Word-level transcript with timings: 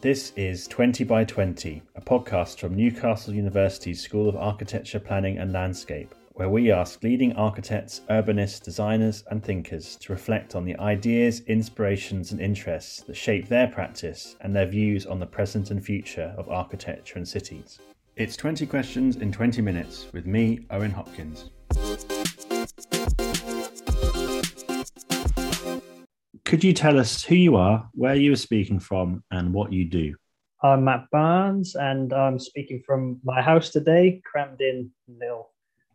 This 0.00 0.32
is 0.36 0.68
20 0.68 1.02
by 1.02 1.24
20, 1.24 1.82
a 1.96 2.00
podcast 2.00 2.60
from 2.60 2.76
Newcastle 2.76 3.34
University's 3.34 4.00
School 4.00 4.28
of 4.28 4.36
Architecture, 4.36 5.00
Planning 5.00 5.38
and 5.38 5.52
Landscape, 5.52 6.14
where 6.34 6.48
we 6.48 6.70
ask 6.70 7.02
leading 7.02 7.32
architects, 7.32 8.02
urbanists, 8.08 8.62
designers, 8.62 9.24
and 9.32 9.42
thinkers 9.42 9.96
to 9.96 10.12
reflect 10.12 10.54
on 10.54 10.64
the 10.64 10.78
ideas, 10.78 11.40
inspirations, 11.48 12.30
and 12.30 12.40
interests 12.40 13.02
that 13.02 13.16
shape 13.16 13.48
their 13.48 13.66
practice 13.66 14.36
and 14.40 14.54
their 14.54 14.66
views 14.66 15.04
on 15.04 15.18
the 15.18 15.26
present 15.26 15.72
and 15.72 15.84
future 15.84 16.32
of 16.38 16.48
architecture 16.48 17.18
and 17.18 17.26
cities. 17.26 17.80
It's 18.14 18.36
20 18.36 18.66
questions 18.66 19.16
in 19.16 19.32
20 19.32 19.60
minutes 19.62 20.06
with 20.12 20.26
me, 20.26 20.60
Owen 20.70 20.92
Hopkins. 20.92 21.50
Could 26.48 26.64
you 26.64 26.72
tell 26.72 26.98
us 26.98 27.22
who 27.22 27.34
you 27.34 27.56
are, 27.56 27.90
where 27.92 28.14
you 28.14 28.32
are 28.32 28.36
speaking 28.36 28.80
from, 28.80 29.22
and 29.30 29.52
what 29.52 29.70
you 29.70 29.84
do? 29.84 30.14
I'm 30.62 30.82
Matt 30.82 31.04
Barnes, 31.12 31.74
and 31.74 32.10
I'm 32.10 32.38
speaking 32.38 32.82
from 32.86 33.20
my 33.22 33.42
house 33.42 33.68
today, 33.68 34.22
crammed 34.24 34.62
in 34.62 34.90
little 35.06 35.50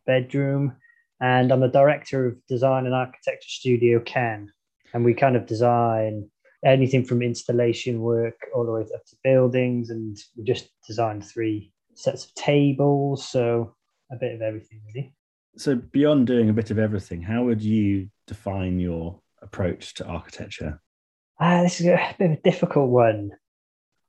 bedroom. 0.06 0.76
And 1.20 1.52
I'm 1.52 1.62
the 1.62 1.70
director 1.70 2.28
of 2.28 2.38
design 2.46 2.86
and 2.86 2.94
architecture 2.94 3.50
studio 3.50 4.00
Can. 4.00 4.52
And 4.94 5.04
we 5.04 5.16
kind 5.16 5.36
of 5.36 5.48
design 5.48 6.30
anything 6.64 7.04
from 7.04 7.24
installation 7.24 8.00
work 8.00 8.36
all 8.54 8.64
the 8.64 8.74
way 8.74 8.82
up 8.82 9.06
to 9.08 9.16
buildings. 9.24 9.90
And 9.90 10.16
we 10.38 10.44
just 10.44 10.70
designed 10.86 11.26
three 11.26 11.74
sets 11.96 12.26
of 12.26 12.34
tables. 12.36 13.28
So 13.28 13.76
a 14.12 14.18
bit 14.18 14.36
of 14.36 14.44
everything, 14.44 14.82
really. 14.86 15.16
So, 15.58 15.74
beyond 15.74 16.28
doing 16.28 16.50
a 16.50 16.54
bit 16.54 16.70
of 16.70 16.78
everything, 16.78 17.24
how 17.24 17.44
would 17.44 17.62
you 17.64 18.10
define 18.28 18.80
your 18.80 19.20
approach 19.44 19.94
to 19.96 20.06
architecture? 20.06 20.82
Ah, 21.40 21.62
this 21.62 21.80
is 21.80 21.88
a 21.88 22.16
bit 22.20 22.32
of 22.32 22.38
a 22.38 22.42
difficult 22.42 22.90
one. 22.90 23.32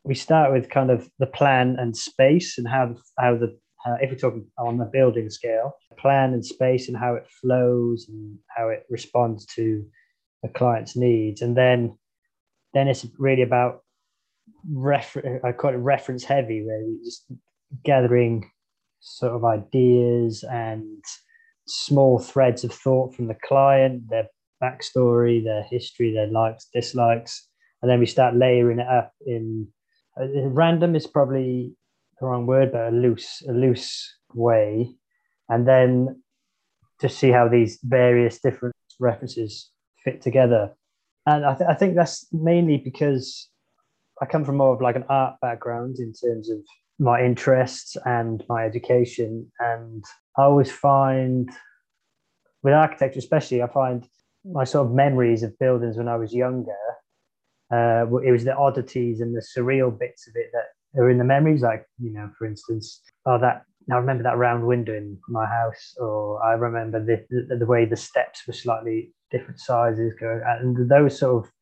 We 0.05 0.15
start 0.15 0.53
with 0.53 0.71
kind 0.71 0.91
of 0.91 1.09
the 1.19 1.27
plan 1.27 1.77
and 1.79 1.97
space 1.97 2.59
and 2.59 2.69
how 2.69 2.95
how 3.19 3.37
the 3.37 3.59
uh, 3.87 3.97
if 4.01 4.11
we're 4.11 4.17
talking 4.17 4.47
on 4.59 4.79
the 4.79 4.85
building 4.87 5.29
scale, 5.29 5.75
plan 5.99 6.33
and 6.33 6.45
space 6.45 6.89
and 6.89 6.97
how 6.97 7.15
it 7.15 7.27
flows 7.41 8.07
and 8.09 8.39
how 8.49 8.69
it 8.69 8.85
responds 8.89 9.45
to 9.47 9.85
the 10.43 10.49
client's 10.49 10.97
needs, 10.97 11.43
and 11.43 11.57
then 11.57 11.99
then 12.73 12.89
it's 12.89 13.07
really 13.19 13.43
about 13.43 13.83
refer- 14.71 15.41
I 15.45 15.53
call 15.53 15.73
it 15.73 15.77
reference 15.77 16.25
heavy, 16.25 16.63
really 16.63 16.99
just 17.05 17.27
gathering 17.83 18.51
sort 19.01 19.33
of 19.33 19.45
ideas 19.45 20.45
and 20.45 21.03
small 21.67 22.19
threads 22.19 22.65
of 22.65 22.73
thought 22.73 23.15
from 23.15 23.29
the 23.29 23.37
client, 23.47 24.09
their 24.09 24.29
backstory, 24.65 25.37
their 25.43 25.65
history, 25.75 26.13
their 26.13 26.31
likes, 26.41 26.69
dislikes, 26.73 27.33
and 27.81 27.91
then 27.91 28.01
we 28.01 28.07
start 28.07 28.35
layering 28.45 28.81
it 28.85 28.89
up 28.89 29.13
in, 29.27 29.69
uh, 30.19 30.27
random 30.63 30.97
is 30.97 31.07
probably 31.07 31.75
the 32.19 32.27
wrong 32.27 32.47
word, 32.47 32.73
but 32.73 32.89
a 32.89 32.97
loose, 33.05 33.31
a 33.49 33.53
loose 33.53 33.91
way, 34.33 34.69
and 35.49 35.69
then 35.69 36.23
to 37.01 37.09
see 37.09 37.31
how 37.31 37.47
these 37.49 37.79
various 37.83 38.41
different 38.41 38.75
references 38.99 39.71
fit 40.05 40.23
together. 40.23 40.73
And 41.27 41.45
I, 41.45 41.55
th- 41.55 41.71
I 41.73 41.75
think 41.75 41.95
that's 41.95 42.27
mainly 42.33 42.79
because 42.79 43.49
I 44.23 44.27
come 44.27 44.45
from 44.45 44.57
more 44.57 44.75
of 44.75 44.81
like 44.81 44.97
an 44.97 45.05
art 45.09 45.35
background 45.41 45.97
in 45.99 46.13
terms 46.13 46.51
of 46.51 46.59
my 46.99 47.23
interests 47.23 47.97
and 48.05 48.43
my 48.49 48.65
education, 48.65 49.51
and 49.59 50.05
I 50.39 50.43
always 50.43 50.71
find 50.71 51.51
with 52.63 52.73
architecture, 52.73 53.19
especially, 53.19 53.63
I 53.63 53.67
find 53.67 54.09
my 54.45 54.65
sort 54.65 54.87
of 54.87 54.93
memories 54.93 55.43
of 55.43 55.59
buildings 55.59 55.97
when 55.97 56.09
I 56.09 56.17
was 56.17 56.33
younger, 56.33 56.73
uh, 57.73 58.07
it 58.23 58.31
was 58.31 58.45
the 58.45 58.55
oddities 58.55 59.21
and 59.21 59.35
the 59.35 59.41
surreal 59.57 59.97
bits 59.99 60.29
of 60.29 60.35
it 60.37 60.51
that 60.53 61.01
are 61.01 61.11
in 61.11 61.19
the 61.19 61.25
memories. 61.25 61.63
Like, 61.63 61.87
you 61.99 62.13
know, 62.13 62.31
for 62.39 62.47
instance, 62.47 63.01
oh, 63.27 63.39
that 63.39 63.63
I 63.91 63.97
remember 63.97 64.23
that 64.23 64.39
round 64.39 64.67
window 64.67 64.95
in 64.95 65.19
my 65.29 65.47
house, 65.47 65.95
or 65.99 66.43
I 66.43 66.53
remember 66.53 67.05
the, 67.05 67.25
the, 67.31 67.57
the 67.57 67.67
way 67.67 67.85
the 67.85 67.97
steps 67.97 68.47
were 68.47 68.53
slightly 68.53 69.13
different 69.31 69.61
sizes. 69.61 70.15
Going, 70.19 70.43
and 70.47 70.89
those 70.89 71.19
sort 71.19 71.45
of 71.45 71.53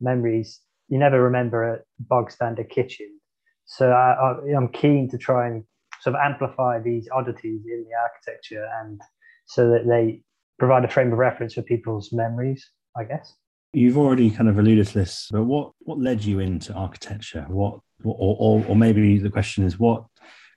memories, 0.00 0.60
you 0.88 0.98
never 0.98 1.22
remember 1.22 1.74
a 1.74 1.78
bog 2.00 2.30
standard 2.30 2.70
kitchen. 2.70 3.18
So 3.66 3.90
I, 3.90 4.34
I'm 4.56 4.68
keen 4.68 5.10
to 5.10 5.18
try 5.18 5.46
and 5.46 5.64
sort 6.00 6.16
of 6.16 6.20
amplify 6.24 6.80
these 6.80 7.08
oddities 7.12 7.62
in 7.66 7.84
the 7.84 7.96
architecture 8.00 8.66
and 8.80 9.00
so 9.46 9.68
that 9.70 9.86
they 9.86 10.22
provide 10.58 10.84
a 10.84 10.88
frame 10.88 11.12
of 11.12 11.18
reference 11.18 11.54
for 11.54 11.62
people's 11.62 12.12
memories, 12.12 12.68
I 12.96 13.04
guess. 13.04 13.34
You've 13.72 13.98
already 13.98 14.30
kind 14.30 14.48
of 14.48 14.58
alluded 14.58 14.86
to 14.88 14.94
this, 14.94 15.28
but 15.30 15.44
what 15.44 15.72
what 15.80 15.98
led 15.98 16.24
you 16.24 16.40
into 16.40 16.72
architecture? 16.72 17.44
What 17.48 17.80
or 18.02 18.16
or, 18.18 18.64
or 18.66 18.76
maybe 18.76 19.18
the 19.18 19.30
question 19.30 19.64
is 19.64 19.78
what 19.78 20.04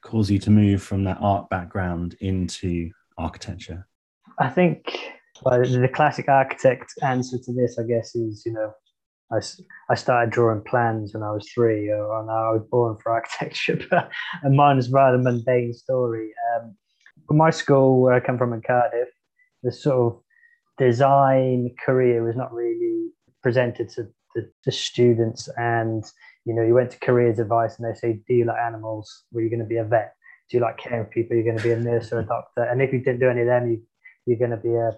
caused 0.04 0.30
you 0.30 0.40
to 0.40 0.50
move 0.50 0.82
from 0.82 1.04
that 1.04 1.18
art 1.20 1.50
background 1.50 2.16
into 2.22 2.90
architecture? 3.18 3.88
I 4.40 4.50
think 4.50 4.98
well, 5.44 5.62
the 5.62 5.90
classic 5.90 6.30
architect 6.30 6.94
answer 7.04 7.38
to 7.38 7.54
this, 7.54 7.78
I 7.78 7.84
guess, 7.84 8.16
is 8.16 8.44
you 8.46 8.54
know, 8.54 8.72
I, 9.32 9.40
I 9.90 9.96
started 9.96 10.32
drawing 10.32 10.62
plans 10.62 11.14
when 11.14 11.24
I 11.24 11.32
was 11.32 11.50
three, 11.54 11.90
or 11.90 12.20
and 12.20 12.30
I 12.30 12.52
was 12.52 12.64
born 12.70 12.98
for 13.04 13.12
architecture, 13.14 13.80
but 13.90 14.10
and 14.44 14.56
mine 14.56 14.78
is 14.78 14.90
rather 14.90 15.18
mundane 15.18 15.74
story. 15.74 16.32
Um, 16.56 16.76
my 17.30 17.50
school, 17.50 18.02
where 18.02 18.14
I 18.14 18.20
come 18.20 18.38
from 18.38 18.54
in 18.54 18.62
Cardiff, 18.62 19.08
the 19.64 19.72
sort 19.72 20.14
of 20.14 20.22
design 20.78 21.74
career 21.86 22.24
was 22.24 22.36
not 22.36 22.54
really 22.54 23.10
presented 23.44 23.90
to 23.90 24.08
the, 24.36 24.50
the, 24.66 24.72
students. 24.72 25.50
And 25.58 26.04
you 26.46 26.54
know 26.54 26.64
you 26.64 26.74
went 26.74 26.92
to 26.92 27.00
careers 27.00 27.40
advice 27.40 27.78
and 27.78 27.88
they 27.88 27.98
say 27.98 28.22
do 28.28 28.34
you 28.34 28.46
like 28.46 28.60
animals? 28.60 29.24
Were 29.32 29.42
you 29.42 29.50
going 29.50 29.60
to 29.60 29.66
be 29.66 29.78
a 29.78 29.84
vet. 29.84 30.14
Do 30.50 30.58
you 30.58 30.64
like 30.64 30.78
caring 30.78 31.06
for 31.06 31.12
people? 31.12 31.36
You're 31.36 31.46
going 31.46 31.58
to 31.58 31.64
be 31.64 31.72
a 31.72 31.80
nurse 31.80 32.12
or 32.12 32.20
a 32.20 32.26
doctor. 32.26 32.64
And 32.64 32.82
if 32.82 32.92
you 32.92 33.00
didn't 33.00 33.20
do 33.20 33.30
any 33.30 33.42
of 33.42 33.48
them 33.48 33.72
you, 33.72 33.82
you're 34.26 34.40
going 34.40 34.52
to 34.52 34.58
be 34.58 34.74
a 34.74 34.92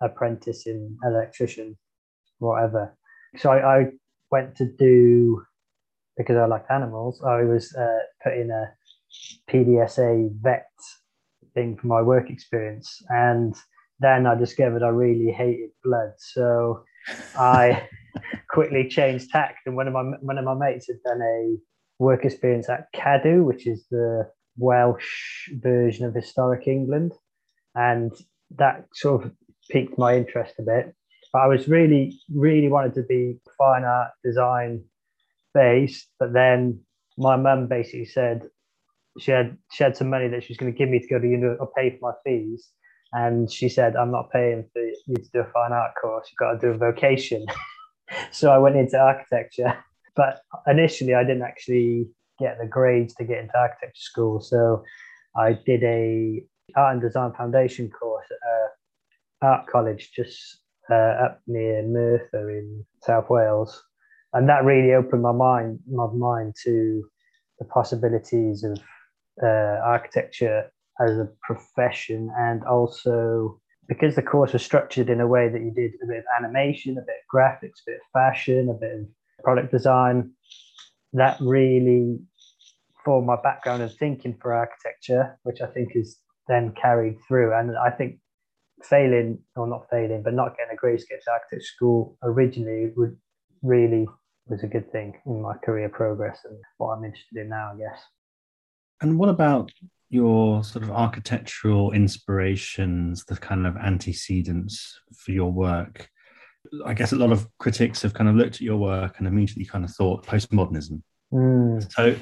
apprentice 0.00 0.66
in 0.66 0.96
electrician 1.04 1.76
whatever. 2.38 2.96
So 3.36 3.50
I, 3.50 3.78
I 3.78 3.86
went 4.30 4.54
to 4.56 4.66
do 4.78 5.42
because 6.16 6.36
i 6.36 6.44
liked 6.44 6.70
animals 6.70 7.22
i 7.24 7.42
was 7.42 7.74
uh, 7.74 8.00
put 8.22 8.34
in 8.34 8.50
a 8.50 8.66
pdsa 9.50 10.30
vet 10.42 10.68
thing 11.58 11.76
for 11.76 11.86
my 11.86 12.02
work 12.02 12.30
experience. 12.30 13.02
And 13.08 13.54
then 14.00 14.26
I 14.26 14.34
discovered 14.34 14.82
I 14.82 14.88
really 14.88 15.32
hated 15.32 15.70
blood. 15.84 16.12
So 16.18 16.84
I 17.36 17.88
quickly 18.50 18.88
changed 18.88 19.30
tack. 19.30 19.56
And 19.66 19.76
one 19.76 19.88
of 19.88 19.94
my 19.94 20.02
one 20.20 20.38
of 20.38 20.44
my 20.44 20.54
mates 20.54 20.86
had 20.88 21.02
done 21.04 21.20
a 21.22 21.56
work 21.98 22.24
experience 22.24 22.68
at 22.68 22.92
Cadw, 22.92 23.44
which 23.44 23.66
is 23.66 23.86
the 23.90 24.30
Welsh 24.56 25.50
version 25.60 26.06
of 26.06 26.14
historic 26.14 26.66
England, 26.66 27.12
and 27.74 28.12
that 28.56 28.86
sort 28.94 29.24
of 29.24 29.32
piqued 29.70 29.98
my 29.98 30.16
interest 30.16 30.54
a 30.58 30.62
bit. 30.62 30.94
But 31.32 31.42
I 31.42 31.46
was 31.46 31.68
really, 31.68 32.18
really 32.34 32.68
wanted 32.68 32.94
to 32.94 33.02
be 33.02 33.38
fine 33.58 33.84
art 33.84 34.10
design 34.24 34.84
based, 35.54 36.08
but 36.18 36.32
then 36.32 36.80
my 37.18 37.36
mum 37.36 37.66
basically 37.66 38.06
said 38.06 38.48
she 39.18 39.32
had 39.32 39.56
she 39.72 39.82
had 39.82 39.96
some 39.96 40.08
money 40.08 40.28
that 40.28 40.44
she 40.44 40.52
was 40.52 40.58
going 40.58 40.72
to 40.72 40.78
give 40.78 40.88
me 40.88 41.00
to 41.00 41.08
go 41.08 41.18
to 41.18 41.26
uni 41.26 41.44
or 41.44 41.70
pay 41.76 41.90
for 41.90 42.12
my 42.12 42.12
fees 42.24 42.70
and 43.12 43.50
she 43.50 43.68
said, 43.68 43.96
I'm 43.96 44.10
not 44.10 44.30
paying 44.30 44.64
for 44.72 44.82
you 44.82 45.16
to 45.16 45.30
do 45.32 45.40
a 45.40 45.52
fine 45.52 45.72
art 45.72 45.92
course, 46.00 46.28
you've 46.30 46.38
got 46.38 46.60
to 46.60 46.66
do 46.66 46.74
a 46.74 46.78
vocation. 46.78 47.46
so 48.32 48.50
I 48.50 48.58
went 48.58 48.76
into 48.76 48.98
architecture. 48.98 49.74
But 50.14 50.40
initially, 50.66 51.14
I 51.14 51.22
didn't 51.22 51.42
actually 51.42 52.08
get 52.40 52.58
the 52.60 52.66
grades 52.66 53.14
to 53.14 53.24
get 53.24 53.38
into 53.38 53.56
architecture 53.56 54.00
school. 54.00 54.40
So 54.40 54.82
I 55.36 55.58
did 55.64 55.82
a 55.84 56.42
art 56.76 56.94
and 56.94 57.02
design 57.02 57.32
foundation 57.32 57.90
course 57.90 58.26
at 58.30 59.48
art 59.48 59.66
college 59.66 60.10
just 60.14 60.58
uh, 60.90 60.94
up 61.24 61.40
near 61.46 61.82
Merthyr 61.82 62.50
in 62.50 62.84
South 63.02 63.30
Wales. 63.30 63.82
And 64.32 64.48
that 64.48 64.64
really 64.64 64.92
opened 64.94 65.22
my 65.22 65.32
mind, 65.32 65.80
my 65.90 66.06
mind 66.12 66.54
to 66.64 67.04
the 67.58 67.64
possibilities 67.64 68.64
of 68.64 68.78
uh, 69.42 69.80
architecture 69.84 70.70
as 71.00 71.12
a 71.12 71.28
profession 71.42 72.30
and 72.36 72.64
also 72.64 73.60
because 73.88 74.14
the 74.14 74.22
course 74.22 74.52
was 74.52 74.62
structured 74.62 75.08
in 75.08 75.20
a 75.20 75.26
way 75.26 75.48
that 75.48 75.62
you 75.62 75.70
did 75.70 75.92
a 76.02 76.06
bit 76.06 76.18
of 76.18 76.24
animation, 76.38 76.98
a 76.98 77.00
bit 77.00 77.16
of 77.16 77.34
graphics, 77.34 77.80
a 77.80 77.86
bit 77.86 77.96
of 77.96 78.12
fashion, 78.12 78.68
a 78.68 78.74
bit 78.74 78.92
of 78.92 79.06
product 79.42 79.72
design, 79.72 80.30
that 81.14 81.38
really 81.40 82.18
formed 83.04 83.26
my 83.26 83.36
background 83.42 83.82
of 83.82 83.94
thinking 83.94 84.36
for 84.42 84.52
architecture, 84.52 85.38
which 85.44 85.62
I 85.62 85.66
think 85.66 85.92
is 85.94 86.18
then 86.48 86.74
carried 86.80 87.16
through. 87.26 87.54
And 87.54 87.78
I 87.78 87.90
think 87.90 88.18
failing, 88.82 89.38
or 89.56 89.66
not 89.66 89.86
failing, 89.90 90.22
but 90.22 90.34
not 90.34 90.56
getting 90.56 90.76
a 90.76 90.98
to 90.98 91.30
architecture 91.32 91.64
school 91.64 92.18
originally 92.22 92.92
would 92.96 93.16
really 93.62 94.06
was 94.46 94.62
a 94.62 94.66
good 94.66 94.90
thing 94.92 95.14
in 95.26 95.42
my 95.42 95.54
career 95.58 95.88
progress 95.88 96.40
and 96.44 96.58
what 96.78 96.88
I'm 96.88 97.04
interested 97.04 97.38
in 97.38 97.48
now, 97.48 97.72
I 97.74 97.78
guess. 97.78 98.02
And 99.00 99.18
what 99.18 99.28
about 99.28 99.70
your 100.10 100.64
sort 100.64 100.84
of 100.84 100.90
architectural 100.90 101.92
inspirations, 101.92 103.24
the 103.24 103.36
kind 103.36 103.66
of 103.66 103.76
antecedents 103.76 105.00
for 105.14 105.32
your 105.32 105.52
work? 105.52 106.08
I 106.84 106.94
guess 106.94 107.12
a 107.12 107.16
lot 107.16 107.32
of 107.32 107.46
critics 107.58 108.02
have 108.02 108.14
kind 108.14 108.28
of 108.28 108.36
looked 108.36 108.56
at 108.56 108.60
your 108.60 108.76
work 108.76 109.18
and 109.18 109.26
immediately 109.26 109.64
kind 109.64 109.84
of 109.84 109.90
thought 109.90 110.26
postmodernism. 110.26 111.02
Mm. 111.32 111.92
So, 111.92 112.16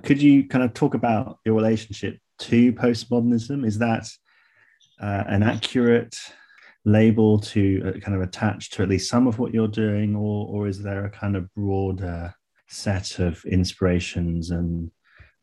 could 0.00 0.20
you 0.20 0.46
kind 0.46 0.64
of 0.64 0.74
talk 0.74 0.94
about 0.94 1.38
your 1.44 1.54
relationship 1.54 2.18
to 2.40 2.72
postmodernism? 2.72 3.66
Is 3.66 3.78
that 3.78 4.08
uh, 5.00 5.24
an 5.26 5.42
accurate 5.42 6.16
label 6.84 7.38
to 7.38 7.82
uh, 7.84 8.00
kind 8.00 8.14
of 8.14 8.22
attach 8.22 8.70
to 8.70 8.82
at 8.82 8.88
least 8.88 9.10
some 9.10 9.26
of 9.26 9.38
what 9.38 9.52
you're 9.54 9.68
doing, 9.68 10.14
or 10.14 10.46
or 10.48 10.68
is 10.68 10.82
there 10.82 11.04
a 11.04 11.10
kind 11.10 11.36
of 11.36 11.52
broader 11.54 12.34
set 12.68 13.18
of 13.18 13.44
inspirations 13.44 14.50
and 14.50 14.90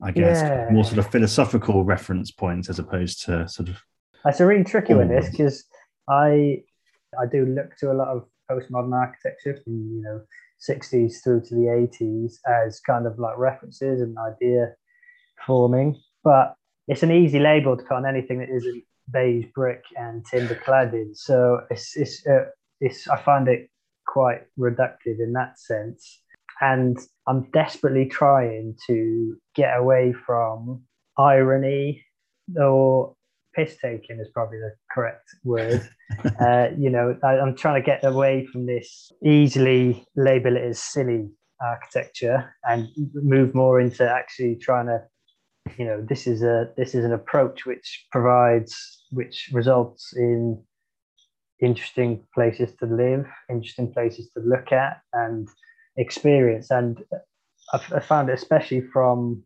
I 0.03 0.11
guess 0.11 0.41
yeah. 0.41 0.67
more 0.69 0.83
sort 0.83 0.97
of 0.97 1.09
philosophical 1.09 1.83
reference 1.83 2.29
points 2.31 2.69
as 2.69 2.79
opposed 2.79 3.23
to 3.25 3.47
sort 3.47 3.69
of. 3.69 3.81
That's 4.25 4.39
a 4.39 4.45
really 4.45 4.63
tricky 4.63 4.93
one, 4.93 5.07
this 5.07 5.29
because 5.29 5.65
I 6.09 6.63
I 7.19 7.25
do 7.25 7.45
look 7.45 7.77
to 7.77 7.91
a 7.91 7.93
lot 7.93 8.09
of 8.09 8.25
postmodern 8.51 8.93
architecture 8.93 9.59
from 9.63 9.73
you 9.73 10.01
know 10.01 10.21
60s 10.69 11.23
through 11.23 11.41
to 11.41 11.55
the 11.55 11.87
80s 12.01 12.35
as 12.47 12.79
kind 12.79 13.05
of 13.05 13.19
like 13.19 13.37
references 13.37 14.01
and 14.01 14.17
idea 14.17 14.73
forming, 15.45 15.99
but 16.23 16.55
it's 16.87 17.03
an 17.03 17.11
easy 17.11 17.39
label 17.39 17.75
to 17.77 17.83
put 17.83 17.95
on 17.95 18.05
anything 18.05 18.39
that 18.39 18.49
isn't 18.49 18.83
beige 19.11 19.45
brick 19.53 19.83
and 19.97 20.25
timber 20.25 20.55
cladding. 20.55 21.15
So 21.15 21.61
it's 21.69 21.95
it's 21.95 22.25
uh, 22.27 22.45
it's 22.81 23.07
I 23.07 23.21
find 23.21 23.47
it 23.47 23.69
quite 24.05 24.41
reductive 24.59 25.19
in 25.19 25.33
that 25.33 25.59
sense, 25.59 26.21
and 26.61 26.97
I'm 27.27 27.49
desperately 27.51 28.05
trying 28.05 28.75
to 28.87 29.37
get 29.55 29.77
away 29.77 30.13
from 30.25 30.83
irony 31.17 32.03
or 32.59 33.15
piss 33.55 33.77
taking 33.81 34.19
is 34.19 34.29
probably 34.33 34.57
the 34.57 34.73
correct 34.91 35.29
word. 35.43 35.87
uh, 36.41 36.69
you 36.77 36.89
know, 36.89 37.17
I, 37.23 37.35
am 37.35 37.55
trying 37.55 37.81
to 37.81 37.85
get 37.85 38.03
away 38.03 38.45
from 38.45 38.65
this 38.65 39.11
easily 39.23 40.05
label 40.15 40.57
it 40.57 40.63
as 40.63 40.79
silly 40.79 41.29
architecture 41.61 42.53
and 42.63 42.89
move 43.13 43.55
more 43.55 43.79
into 43.79 44.09
actually 44.09 44.55
trying 44.55 44.87
to 44.87 45.01
you 45.77 45.85
know 45.85 46.05
this 46.09 46.27
is 46.27 46.43
a 46.43 46.69
this 46.75 46.93
is 46.93 47.05
an 47.05 47.13
approach 47.13 47.65
which 47.65 48.05
provides 48.11 49.03
which 49.11 49.49
results 49.53 50.13
in 50.15 50.61
interesting 51.61 52.21
places 52.33 52.75
to 52.79 52.85
live 52.85 53.25
interesting 53.49 53.91
places 53.93 54.29
to 54.31 54.41
look 54.41 54.73
at 54.73 55.01
and 55.13 55.47
experience. 55.97 56.71
And 56.71 57.03
I 57.71 57.99
found 57.99 58.29
especially 58.29 58.81
from 58.81 59.43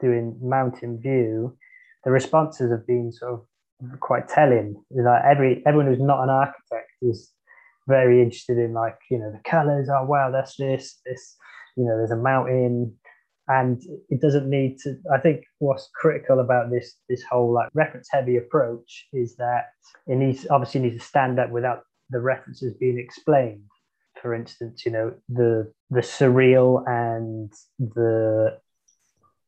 doing 0.00 0.38
mountain 0.42 0.98
view 1.00 1.56
the 2.04 2.10
responses 2.10 2.70
have 2.70 2.86
been 2.86 3.12
sort 3.12 3.34
of 3.34 4.00
quite 4.00 4.28
telling. 4.28 4.82
Like 4.90 5.22
every 5.24 5.62
everyone 5.66 5.86
who's 5.86 6.00
not 6.00 6.22
an 6.22 6.30
architect 6.30 6.90
is 7.02 7.30
very 7.88 8.22
interested 8.22 8.58
in 8.58 8.72
like 8.72 8.96
you 9.10 9.18
know 9.18 9.32
the 9.32 9.40
colors 9.50 9.88
oh 9.90 10.04
wow 10.04 10.30
that's 10.30 10.56
this 10.56 11.00
this 11.04 11.36
you 11.76 11.84
know 11.84 11.96
there's 11.96 12.10
a 12.10 12.16
mountain. 12.16 12.94
And 13.48 13.82
it 14.10 14.20
doesn't 14.20 14.48
need 14.48 14.78
to 14.84 14.94
i 15.12 15.18
think 15.18 15.42
what's 15.58 15.90
critical 16.00 16.38
about 16.38 16.70
this 16.70 16.94
this 17.08 17.24
whole 17.28 17.52
like 17.52 17.68
reference 17.74 18.06
heavy 18.08 18.36
approach 18.36 19.08
is 19.12 19.34
that 19.36 19.70
it 20.06 20.14
needs 20.14 20.46
obviously 20.50 20.82
needs 20.82 20.98
to 20.98 21.04
stand 21.04 21.40
up 21.40 21.50
without 21.50 21.82
the 22.10 22.20
references 22.20 22.74
being 22.78 22.96
explained 22.96 23.64
for 24.20 24.34
instance 24.34 24.84
you 24.84 24.92
know 24.92 25.12
the 25.28 25.70
the 25.90 26.00
surreal 26.00 26.82
and 26.86 27.52
the 27.78 28.58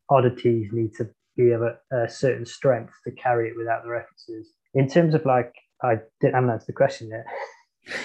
oddities 0.09 0.69
need 0.73 0.93
to 0.95 1.09
be 1.37 1.51
of 1.51 1.63
a, 1.63 1.79
a 1.97 2.09
certain 2.09 2.45
strength 2.45 2.93
to 3.05 3.11
carry 3.13 3.49
it 3.49 3.57
without 3.57 3.83
the 3.83 3.91
references 3.91 4.53
in 4.75 4.89
terms 4.89 5.15
of 5.15 5.25
like 5.25 5.55
i 5.83 5.97
didn't 6.21 6.35
haven't 6.35 6.51
answered 6.51 6.67
the 6.67 6.73
question 6.73 7.09
yet 7.09 7.25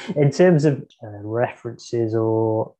in 0.16 0.32
terms 0.32 0.66
of 0.66 0.84
uh, 1.04 1.20
references 1.24 2.16
or 2.16 2.74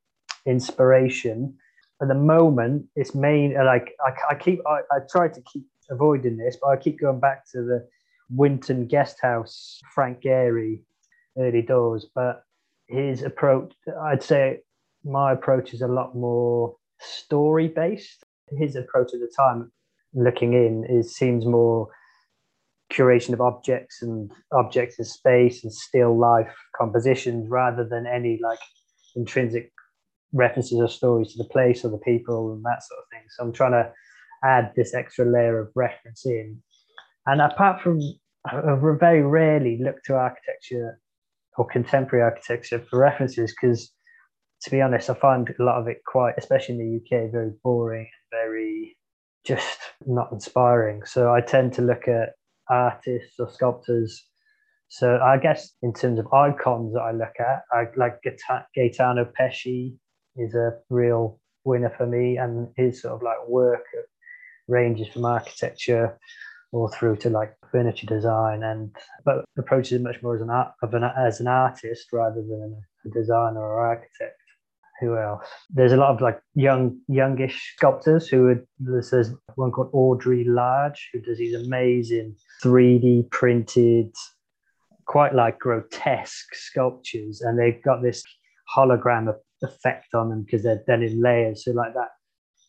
inspiration 0.46 1.58
at 2.02 2.08
the 2.08 2.16
moment, 2.16 2.86
it's 2.96 3.16
main 3.16 3.56
like 3.56 3.94
I, 4.06 4.34
I 4.34 4.36
keep 4.36 4.60
I, 4.68 4.80
I 4.92 5.00
try 5.10 5.28
to 5.28 5.42
keep 5.42 5.66
avoiding 5.90 6.38
this, 6.38 6.58
but 6.62 6.70
I 6.70 6.78
keep 6.78 7.00
going 7.00 7.20
back 7.20 7.46
to 7.52 7.64
the 7.64 7.88
Winton 8.30 8.88
Guest 8.88 9.18
House, 9.22 9.80
Frank 9.96 10.22
Gehry, 10.22 10.82
early 11.38 11.64
doors. 11.64 12.06
But 12.14 12.44
his 12.88 13.24
approach, 13.24 13.74
I'd 14.02 14.24
say, 14.24 14.60
my 15.04 15.34
approach 15.34 15.74
is 15.74 15.82
a 15.82 15.88
lot 15.88 16.16
more 16.16 16.76
story 17.00 17.68
based. 17.68 18.24
His 18.58 18.76
approach 18.76 19.14
at 19.14 19.20
the 19.20 19.32
time, 19.38 19.72
looking 20.14 20.54
in, 20.54 20.86
is 20.90 21.16
seems 21.16 21.46
more 21.46 21.90
curation 22.92 23.34
of 23.34 23.42
objects 23.42 24.02
and 24.02 24.32
objects 24.54 24.98
in 24.98 25.06
space 25.06 25.64
and 25.64 25.74
still 25.74 26.18
life 26.18 26.54
compositions 26.78 27.50
rather 27.50 27.84
than 27.84 28.08
any 28.08 28.40
like 28.42 28.60
intrinsic 29.16 29.72
references 30.32 30.80
or 30.80 30.88
stories 30.88 31.34
to 31.34 31.38
the 31.44 31.50
place 31.50 31.84
or 31.84 31.90
the 31.90 31.98
people 31.98 32.54
and 32.54 32.64
that 32.64 32.84
sort 32.84 33.00
of 33.00 33.06
thing. 33.12 33.24
So 33.30 33.44
I'm 33.44 33.54
trying 33.54 33.72
to 33.74 33.92
add 34.44 34.72
this 34.76 34.94
extra 34.94 35.26
layer 35.26 35.60
of 35.60 35.70
reference 35.76 36.26
in. 36.26 36.62
And 37.26 37.42
apart 37.42 37.82
from, 37.82 38.00
I 38.46 38.78
very 38.80 39.22
rarely 39.22 39.78
look 39.82 40.02
to 40.04 40.16
architecture 40.16 41.00
or 41.58 41.68
contemporary 41.68 42.24
architecture 42.24 42.80
for 42.80 43.00
references 43.00 43.54
because, 43.54 43.92
to 44.62 44.72
be 44.72 44.82
honest, 44.82 45.10
I 45.10 45.16
find 45.16 45.50
a 45.50 45.64
lot 45.64 45.80
of 45.80 45.88
it 45.88 46.02
quite, 46.06 46.36
especially 46.38 46.76
in 46.76 47.02
the 47.10 47.18
UK, 47.18 47.32
very 47.32 47.52
boring 47.64 48.08
and 48.08 48.40
very 48.40 48.98
just 49.46 49.80
not 50.06 50.32
inspiring. 50.32 51.04
So 51.06 51.34
I 51.34 51.42
tend 51.42 51.74
to 51.74 51.82
look 51.82 52.08
at 52.08 52.34
artists 52.70 53.40
or 53.40 53.50
sculptors. 53.50 54.24
So 54.90 55.20
I 55.20 55.38
guess 55.38 55.74
in 55.82 55.94
terms 55.94 56.20
of 56.20 56.32
icons 56.34 56.94
that 56.94 57.02
I 57.02 57.12
look 57.12 57.34
at, 57.40 57.64
I 57.72 57.86
like 57.96 58.20
Gaetano 58.76 59.26
Pesce, 59.34 59.94
is 60.36 60.54
a 60.54 60.74
real 60.90 61.40
winner 61.64 61.92
for 61.98 62.06
me, 62.06 62.38
and 62.38 62.68
his 62.78 63.02
sort 63.02 63.16
of 63.16 63.24
like 63.24 63.48
work 63.48 63.84
ranges 64.68 65.08
from 65.08 65.26
architecture 65.26 66.18
all 66.72 66.90
through 66.90 67.18
to 67.18 67.30
like 67.30 67.56
furniture 67.72 68.08
design, 68.08 68.64
and 68.64 68.96
but 69.26 69.46
approaches 69.58 69.94
it 69.94 70.02
much 70.02 70.22
more 70.22 70.36
as 70.36 70.42
an 70.42 70.50
art 70.50 70.74
of 70.84 70.94
an 70.94 71.04
as 71.04 71.40
an 71.40 71.48
artist 71.48 72.08
rather 72.12 72.42
than 72.42 72.82
a 73.06 73.10
designer 73.10 73.60
or 73.60 73.88
architect. 73.88 74.36
Who 75.00 75.16
else? 75.16 75.46
There's 75.70 75.92
a 75.92 75.98
lot 75.98 76.10
of 76.10 76.22
like 76.22 76.40
young, 76.56 77.00
youngish 77.08 77.74
sculptors 77.76 78.28
who 78.28 78.46
would. 78.46 78.68
There's 78.80 79.32
one 79.56 79.72
called 79.72 79.92
Audrey 79.94 80.44
Large 80.44 81.10
who 81.14 81.22
does 81.22 81.38
these 81.38 81.54
amazing 81.54 82.36
3D 82.64 83.30
printed, 83.30 84.12
quite 85.06 85.36
like 85.36 85.60
grotesque 85.60 86.56
sculptures, 86.56 87.42
and 87.42 87.60
they've 87.60 87.82
got 87.84 88.02
this 88.02 88.24
hologram 88.76 89.34
effect 89.62 90.14
on 90.16 90.30
them 90.30 90.44
because 90.44 90.64
they're 90.64 90.84
done 90.88 91.04
in 91.04 91.22
layers. 91.22 91.66
So 91.66 91.72
like 91.72 91.94
that, 91.94 92.10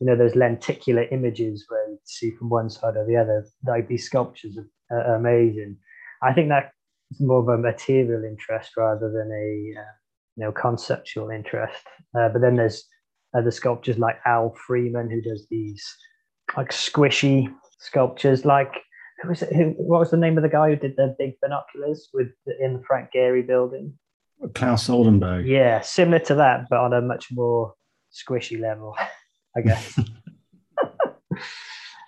you 0.01 0.07
know, 0.07 0.17
those 0.17 0.37
lenticular 0.37 1.03
images 1.11 1.65
where 1.69 1.91
you 1.91 1.99
see 2.05 2.31
from 2.33 2.49
one 2.51 2.71
side 2.71 2.97
or 2.97 3.07
the 3.07 3.17
other, 3.17 3.47
like 3.67 3.89
these 3.89 4.05
sculptures 4.05 4.57
are, 4.91 5.01
are 5.01 5.17
amazing. 5.17 5.77
I 6.23 6.33
think 6.33 6.49
that 6.49 6.73
is 7.11 7.21
more 7.21 7.41
of 7.41 7.49
a 7.49 7.59
material 7.59 8.25
interest 8.25 8.77
rather 8.77 9.11
than 9.11 9.31
a 9.31 9.81
uh, 9.81 9.93
you 10.37 10.45
know 10.45 10.53
conceptual 10.53 11.31
interest. 11.31 11.83
Uh, 12.17 12.29
but 12.29 12.41
then 12.41 12.57
there's 12.57 12.85
other 13.37 13.51
sculptures 13.51 13.99
like 13.99 14.19
Al 14.25 14.55
Freeman 14.67 15.11
who 15.11 15.21
does 15.21 15.47
these 15.51 15.85
like 16.57 16.71
squishy 16.71 17.53
sculptures. 17.79 18.45
Like 18.45 18.75
who 19.21 19.29
was 19.29 19.43
it, 19.43 19.55
who, 19.55 19.75
what 19.79 20.01
was 20.01 20.11
the 20.11 20.17
name 20.17 20.37
of 20.39 20.43
the 20.43 20.49
guy 20.49 20.71
who 20.71 20.77
did 20.77 20.97
the 20.97 21.15
big 21.19 21.35
binoculars 21.43 22.09
with 22.15 22.29
in 22.61 22.75
the 22.75 22.83
Frank 22.87 23.11
Gehry 23.15 23.47
building? 23.47 23.95
Claes 24.55 24.89
Oldenburg. 24.89 25.47
Yeah, 25.47 25.81
similar 25.81 26.21
to 26.21 26.37
that, 26.37 26.67
but 26.71 26.79
on 26.79 26.93
a 26.93 27.01
much 27.01 27.27
more 27.33 27.75
squishy 28.13 28.61
level, 28.61 28.97
I 29.59 29.61
guess. 29.61 29.99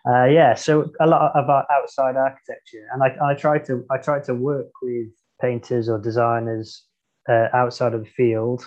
uh, 0.09 0.25
yeah, 0.27 0.55
so 0.55 0.91
a 1.01 1.07
lot 1.07 1.33
our 1.35 1.67
outside 1.71 2.17
architecture, 2.17 2.87
and 2.93 3.03
I, 3.03 3.31
I 3.31 3.35
try 3.35 3.59
to 3.59 3.85
I 3.91 3.99
try 3.99 4.21
to 4.21 4.35
work 4.35 4.71
with 4.83 5.09
painters 5.41 5.89
or 5.89 5.99
designers 5.99 6.85
uh, 7.29 7.49
outside 7.53 7.95
of 7.95 8.05
the 8.05 8.11
field 8.11 8.65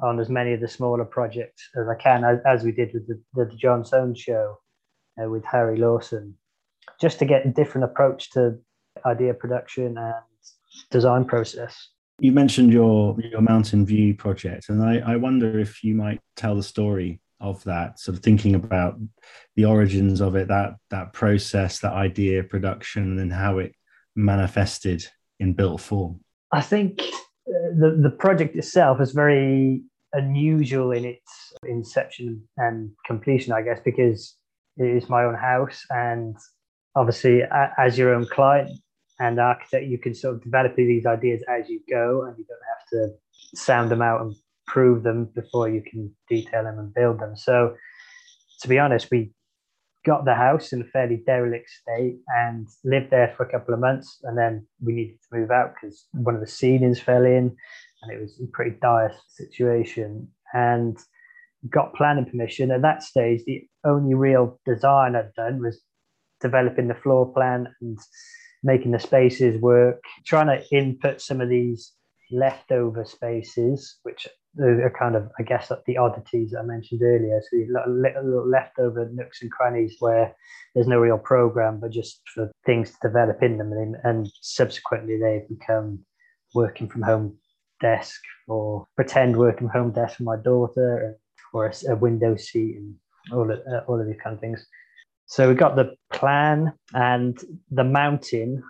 on 0.00 0.20
as 0.20 0.28
many 0.28 0.52
of 0.52 0.60
the 0.60 0.68
smaller 0.68 1.04
projects 1.04 1.68
as 1.76 1.88
I 1.88 1.94
can, 1.94 2.24
as, 2.24 2.38
as 2.46 2.64
we 2.64 2.72
did 2.72 2.92
with 2.92 3.06
the, 3.08 3.20
the 3.34 3.84
Soane 3.84 4.14
show 4.14 4.58
uh, 5.20 5.28
with 5.28 5.44
Harry 5.44 5.78
Lawson, 5.78 6.36
just 7.00 7.18
to 7.18 7.24
get 7.24 7.46
a 7.46 7.50
different 7.50 7.84
approach 7.84 8.30
to 8.30 8.58
idea 9.04 9.34
production 9.34 9.98
and 9.98 10.14
design 10.90 11.24
process 11.24 11.88
you 12.18 12.32
mentioned 12.32 12.72
your 12.72 13.16
your 13.20 13.40
Mountain 13.40 13.86
View 13.86 14.14
project, 14.14 14.68
and 14.68 14.82
I, 14.82 14.98
I 14.98 15.16
wonder 15.16 15.58
if 15.58 15.82
you 15.82 15.94
might 15.94 16.20
tell 16.36 16.54
the 16.54 16.62
story 16.62 17.20
of 17.42 17.62
that, 17.64 17.98
sort 17.98 18.16
of 18.16 18.22
thinking 18.22 18.54
about 18.54 18.98
the 19.56 19.64
origins 19.64 20.20
of 20.20 20.36
it, 20.36 20.48
that 20.48 20.74
that 20.90 21.12
process, 21.12 21.80
that 21.80 21.92
idea 21.92 22.42
production, 22.42 23.18
and 23.18 23.32
how 23.32 23.58
it 23.58 23.74
manifested 24.16 25.04
in 25.40 25.52
built 25.52 25.80
form. 25.80 26.20
I 26.52 26.62
think 26.62 27.00
uh, 27.00 27.72
the 27.78 27.98
the 28.00 28.10
project 28.10 28.56
itself 28.56 29.00
is 29.00 29.12
very 29.12 29.82
unusual 30.12 30.92
in 30.92 31.04
its 31.04 31.52
inception 31.64 32.46
and 32.56 32.90
completion, 33.06 33.52
I 33.52 33.62
guess, 33.62 33.80
because 33.84 34.36
it 34.76 34.86
is 34.86 35.08
my 35.08 35.24
own 35.24 35.34
house, 35.34 35.84
and 35.90 36.36
obviously, 36.94 37.42
as 37.78 37.98
your 37.98 38.14
own 38.14 38.26
client, 38.26 38.70
and 39.18 39.38
architect, 39.38 39.86
you 39.86 39.98
can 39.98 40.14
sort 40.14 40.36
of 40.36 40.42
develop 40.42 40.74
these 40.76 41.06
ideas 41.06 41.42
as 41.48 41.68
you 41.68 41.80
go, 41.88 42.24
and 42.24 42.36
you 42.38 42.44
don't 42.44 42.68
have 42.72 42.86
to 42.92 43.14
sound 43.54 43.90
them 43.90 44.02
out 44.02 44.20
and 44.20 44.34
prove 44.66 45.02
them 45.02 45.28
before 45.34 45.68
you 45.68 45.82
can 45.82 46.14
detail 46.28 46.64
them 46.64 46.78
and 46.78 46.94
build 46.94 47.20
them. 47.20 47.36
So 47.36 47.74
to 48.60 48.68
be 48.68 48.78
honest, 48.78 49.08
we 49.10 49.32
got 50.04 50.24
the 50.24 50.34
house 50.34 50.72
in 50.72 50.82
a 50.82 50.84
fairly 50.86 51.22
derelict 51.26 51.70
state 51.70 52.18
and 52.28 52.66
lived 52.84 53.10
there 53.10 53.32
for 53.36 53.44
a 53.44 53.50
couple 53.50 53.74
of 53.74 53.80
months. 53.80 54.18
And 54.24 54.36
then 54.36 54.66
we 54.80 54.92
needed 54.94 55.18
to 55.22 55.38
move 55.38 55.50
out 55.50 55.74
because 55.74 56.06
one 56.12 56.34
of 56.34 56.40
the 56.40 56.46
ceilings 56.46 57.00
fell 57.00 57.24
in 57.24 57.56
and 58.02 58.12
it 58.12 58.20
was 58.20 58.40
a 58.42 58.46
pretty 58.52 58.76
dire 58.80 59.12
situation. 59.28 60.28
And 60.54 60.98
got 61.70 61.94
planning 61.94 62.24
permission. 62.24 62.70
At 62.70 62.82
that 62.82 63.02
stage, 63.02 63.42
the 63.46 63.66
only 63.84 64.14
real 64.14 64.58
design 64.66 65.14
I'd 65.14 65.34
done 65.34 65.60
was 65.60 65.80
developing 66.40 66.88
the 66.88 66.94
floor 66.94 67.32
plan 67.32 67.68
and 67.80 67.98
making 68.62 68.92
the 68.92 68.98
spaces 68.98 69.60
work, 69.60 70.02
trying 70.26 70.46
to 70.46 70.76
input 70.76 71.20
some 71.20 71.40
of 71.40 71.48
these 71.48 71.92
leftover 72.32 73.04
spaces, 73.04 73.98
which 74.02 74.26
are 74.60 74.92
kind 74.98 75.16
of, 75.16 75.30
I 75.38 75.42
guess, 75.42 75.70
the 75.86 75.96
oddities 75.96 76.54
I 76.54 76.62
mentioned 76.62 77.02
earlier. 77.02 77.40
So 77.50 77.56
little, 77.68 78.00
little 78.00 78.48
leftover 78.48 79.08
nooks 79.12 79.42
and 79.42 79.50
crannies 79.50 79.96
where 80.00 80.34
there's 80.74 80.88
no 80.88 80.98
real 80.98 81.18
program, 81.18 81.80
but 81.80 81.90
just 81.90 82.20
for 82.34 82.50
things 82.66 82.90
to 82.90 83.08
develop 83.08 83.42
in 83.42 83.58
them, 83.58 83.72
and, 83.72 83.96
and 84.04 84.30
subsequently 84.40 85.18
they 85.18 85.44
become 85.48 86.00
working 86.54 86.88
from 86.88 87.02
home 87.02 87.36
desk 87.80 88.20
or 88.48 88.86
pretend 88.96 89.36
working 89.36 89.68
from 89.68 89.80
home 89.80 89.92
desk 89.92 90.16
for 90.16 90.24
my 90.24 90.36
daughter, 90.36 91.16
or 91.52 91.66
a, 91.66 91.92
a 91.92 91.96
window 91.96 92.36
seat, 92.36 92.76
and 92.76 92.94
all 93.32 93.50
of, 93.50 93.58
uh, 93.70 93.80
all 93.86 94.00
of 94.00 94.06
these 94.06 94.20
kind 94.22 94.34
of 94.34 94.40
things. 94.40 94.66
So 95.26 95.48
we 95.48 95.54
got 95.54 95.76
the 95.76 95.94
plan 96.12 96.72
and 96.92 97.38
the 97.70 97.84
mountain 97.84 98.62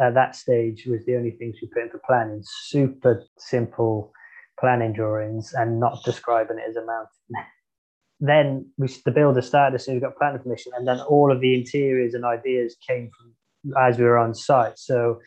at 0.00 0.14
that 0.14 0.36
stage 0.36 0.86
was 0.86 1.04
the 1.04 1.16
only 1.16 1.32
things 1.32 1.56
we 1.60 1.68
put 1.68 1.82
into 1.82 1.98
planning. 2.06 2.42
Super 2.44 3.24
simple 3.38 4.12
planning 4.58 4.92
drawings 4.92 5.52
and 5.54 5.80
not 5.80 6.02
describing 6.04 6.58
it 6.58 6.68
as 6.68 6.76
a 6.76 6.84
mountain. 6.84 7.48
then 8.20 8.70
we 8.76 8.88
the 9.04 9.10
builder 9.10 9.42
started, 9.42 9.78
so 9.80 9.92
we 9.92 10.00
got 10.00 10.16
planning 10.16 10.42
permission, 10.42 10.72
and 10.76 10.86
then 10.86 11.00
all 11.00 11.30
of 11.32 11.40
the 11.40 11.54
interiors 11.54 12.14
and 12.14 12.24
ideas 12.24 12.76
came 12.86 13.10
from 13.16 13.34
as 13.80 13.98
we 13.98 14.04
were 14.04 14.18
on 14.18 14.34
site. 14.34 14.78
So 14.78 15.20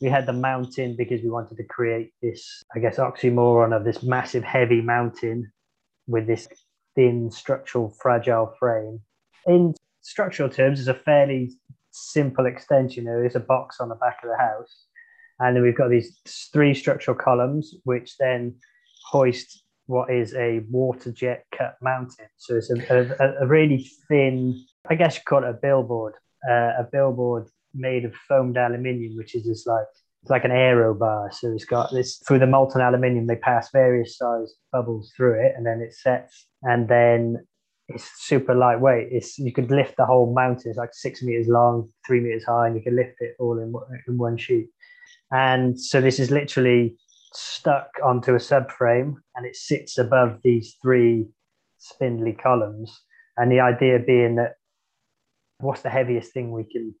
we 0.00 0.08
had 0.08 0.26
the 0.26 0.32
mountain 0.32 0.94
because 0.96 1.22
we 1.22 1.30
wanted 1.30 1.56
to 1.56 1.64
create 1.64 2.12
this, 2.22 2.62
I 2.74 2.78
guess, 2.78 2.96
oxymoron 2.96 3.76
of 3.76 3.84
this 3.84 4.02
massive, 4.02 4.44
heavy 4.44 4.80
mountain 4.80 5.50
with 6.06 6.26
this 6.26 6.48
thin, 6.94 7.30
structural, 7.30 7.94
fragile 8.00 8.54
frame. 8.58 9.00
In 9.46 9.74
structural 10.00 10.48
terms, 10.48 10.78
it's 10.78 10.88
a 10.88 10.94
fairly 10.94 11.50
simple 11.90 12.46
extension. 12.46 13.04
There 13.04 13.24
is 13.24 13.36
a 13.36 13.40
box 13.40 13.80
on 13.80 13.88
the 13.88 13.94
back 13.96 14.18
of 14.22 14.30
the 14.30 14.36
house. 14.36 14.84
And 15.40 15.54
then 15.54 15.62
we've 15.62 15.76
got 15.76 15.88
these 15.90 16.18
three 16.52 16.74
structural 16.74 17.16
columns, 17.16 17.74
which 17.84 18.16
then 18.18 18.56
hoist 19.10 19.62
what 19.86 20.10
is 20.10 20.34
a 20.34 20.60
water 20.70 21.12
jet 21.12 21.46
cut 21.56 21.76
mountain. 21.80 22.26
So 22.36 22.56
it's 22.56 22.70
a, 22.70 23.16
a, 23.20 23.44
a 23.44 23.46
really 23.46 23.88
thin, 24.08 24.62
I 24.88 24.94
guess 24.96 25.16
you 25.16 25.22
call 25.26 25.44
it 25.44 25.50
a 25.50 25.52
billboard, 25.54 26.14
uh, 26.48 26.72
a 26.78 26.86
billboard 26.90 27.48
made 27.74 28.04
of 28.04 28.14
foamed 28.28 28.56
aluminium, 28.56 29.16
which 29.16 29.34
is 29.34 29.44
just 29.44 29.66
like 29.66 29.86
it's 30.22 30.30
like 30.30 30.44
an 30.44 30.50
aero 30.50 30.94
bar. 30.94 31.30
So 31.32 31.52
it's 31.52 31.64
got 31.64 31.92
this 31.92 32.20
through 32.26 32.40
the 32.40 32.46
molten 32.46 32.80
aluminium. 32.80 33.26
They 33.26 33.36
pass 33.36 33.70
various 33.70 34.18
size 34.18 34.54
bubbles 34.72 35.12
through 35.16 35.44
it, 35.44 35.54
and 35.56 35.64
then 35.64 35.80
it 35.80 35.94
sets. 35.94 36.46
And 36.62 36.88
then 36.88 37.46
it's 37.88 38.10
super 38.16 38.54
lightweight. 38.54 39.08
It's 39.10 39.38
you 39.38 39.52
could 39.52 39.70
lift 39.70 39.96
the 39.96 40.04
whole 40.04 40.34
mountain. 40.34 40.70
It's 40.70 40.78
like 40.78 40.92
six 40.92 41.22
meters 41.22 41.48
long, 41.48 41.88
three 42.06 42.20
meters 42.20 42.44
high, 42.44 42.66
and 42.66 42.76
you 42.76 42.82
can 42.82 42.96
lift 42.96 43.16
it 43.20 43.34
all 43.38 43.58
in 43.58 43.72
in 44.06 44.18
one 44.18 44.36
sheet. 44.36 44.68
And 45.32 45.78
so 45.80 46.00
this 46.00 46.18
is 46.18 46.30
literally 46.30 46.96
stuck 47.32 47.88
onto 48.04 48.34
a 48.34 48.38
subframe, 48.38 49.14
and 49.34 49.46
it 49.46 49.56
sits 49.56 49.98
above 49.98 50.38
these 50.42 50.76
three 50.82 51.26
spindly 51.78 52.32
columns. 52.32 53.00
And 53.36 53.50
the 53.50 53.60
idea 53.60 53.98
being 53.98 54.36
that 54.36 54.54
what's 55.60 55.82
the 55.82 55.90
heaviest 55.90 56.32
thing 56.32 56.52
we 56.52 56.64
can 56.64 56.94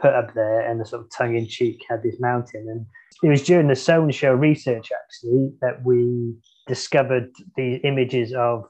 put 0.00 0.14
up 0.14 0.34
there 0.34 0.60
and 0.60 0.80
the 0.80 0.84
sort 0.84 1.02
of 1.02 1.10
tongue 1.10 1.36
in 1.36 1.46
cheek 1.46 1.84
had 1.88 2.02
this 2.02 2.16
mountain. 2.18 2.66
And 2.68 2.86
it 3.22 3.28
was 3.28 3.42
during 3.42 3.68
the 3.68 3.76
Soane 3.76 4.10
Show 4.10 4.32
research 4.32 4.90
actually 4.92 5.52
that 5.60 5.84
we 5.84 6.34
discovered 6.66 7.30
the 7.56 7.76
images 7.84 8.32
of 8.32 8.64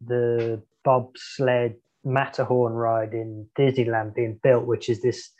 the 0.00 0.62
bobsled 0.86 1.74
Matterhorn 2.04 2.72
ride 2.72 3.12
in 3.12 3.46
Disneyland 3.58 4.14
being 4.14 4.38
built, 4.42 4.66
which 4.66 4.88
is 4.88 5.02
this 5.02 5.30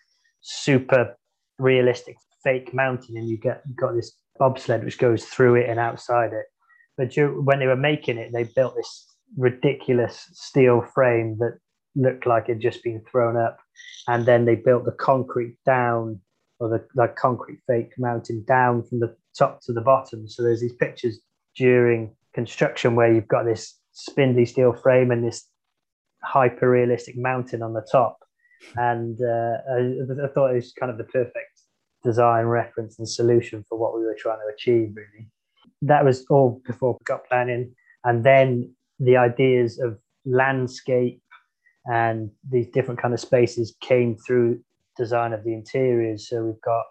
super 0.40 1.16
realistic 1.58 2.16
fake 2.42 2.74
mountain, 2.74 3.16
and 3.16 3.28
you 3.28 3.38
get 3.38 3.62
you 3.68 3.74
got 3.74 3.94
this 3.94 4.12
bobsled 4.38 4.84
which 4.84 4.98
goes 4.98 5.24
through 5.24 5.54
it 5.54 5.70
and 5.70 5.78
outside 5.78 6.32
it. 6.32 6.46
But 6.98 7.14
when 7.44 7.60
they 7.60 7.66
were 7.66 7.76
making 7.76 8.18
it, 8.18 8.32
they 8.32 8.44
built 8.44 8.74
this 8.74 9.14
ridiculous 9.36 10.28
steel 10.32 10.82
frame 10.94 11.38
that 11.38 11.58
looked 11.94 12.26
like 12.26 12.48
it 12.48 12.58
just 12.58 12.82
been 12.82 13.02
thrown 13.10 13.36
up 13.36 13.58
and 14.08 14.26
then 14.26 14.44
they 14.44 14.54
built 14.54 14.84
the 14.84 14.92
concrete 14.92 15.56
down 15.64 16.20
or 16.58 16.68
the 16.68 16.86
like 16.94 17.16
concrete 17.16 17.60
fake 17.66 17.92
mountain 17.98 18.44
down 18.46 18.82
from 18.82 19.00
the 19.00 19.14
top 19.38 19.60
to 19.62 19.72
the 19.72 19.80
bottom. 19.80 20.28
So 20.28 20.42
there's 20.42 20.60
these 20.60 20.74
pictures 20.74 21.20
during 21.56 22.14
construction 22.34 22.94
where 22.94 23.12
you've 23.12 23.28
got 23.28 23.44
this 23.44 23.78
spindly 23.96 24.44
steel 24.44 24.74
frame 24.74 25.10
and 25.10 25.24
this 25.24 25.48
hyper 26.22 26.68
realistic 26.68 27.16
mountain 27.16 27.62
on 27.62 27.72
the 27.72 27.86
top. 27.90 28.18
And 28.76 29.18
uh, 29.22 29.56
I, 29.72 30.24
I, 30.24 30.28
thought 30.28 30.50
it 30.50 30.56
was 30.56 30.74
kind 30.78 30.92
of 30.92 30.98
the 30.98 31.04
perfect 31.04 31.62
design 32.04 32.44
reference 32.44 32.98
and 32.98 33.08
solution 33.08 33.64
for 33.68 33.78
what 33.78 33.96
we 33.96 34.04
were 34.04 34.16
trying 34.18 34.38
to 34.38 34.54
achieve, 34.54 34.94
really. 34.94 35.28
That 35.80 36.04
was 36.04 36.26
all 36.28 36.60
before 36.66 36.98
got 37.04 37.26
planning. 37.26 37.74
And 38.04 38.22
then 38.22 38.74
the 39.00 39.16
ideas 39.16 39.78
of 39.78 39.98
landscape 40.26 41.22
and 41.86 42.30
these 42.50 42.66
different 42.68 43.00
kind 43.00 43.14
of 43.14 43.20
spaces 43.20 43.76
came 43.80 44.16
through 44.16 44.60
design 44.98 45.32
of 45.32 45.42
the 45.42 45.54
interiors. 45.54 46.28
So 46.28 46.44
we've 46.44 46.60
got 46.60 46.84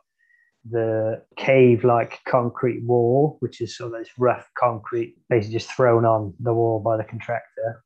the 0.70 1.22
cave-like 1.38 2.20
concrete 2.28 2.84
wall, 2.84 3.38
which 3.40 3.62
is 3.62 3.78
sort 3.78 3.94
of 3.94 4.00
this 4.00 4.12
rough 4.18 4.50
concrete, 4.58 5.16
basically 5.30 5.60
just 5.60 5.72
thrown 5.72 6.06
on 6.06 6.34
the 6.40 6.54
wall 6.54 6.80
by 6.80 6.98
the 6.98 7.04
contractor. 7.04 7.84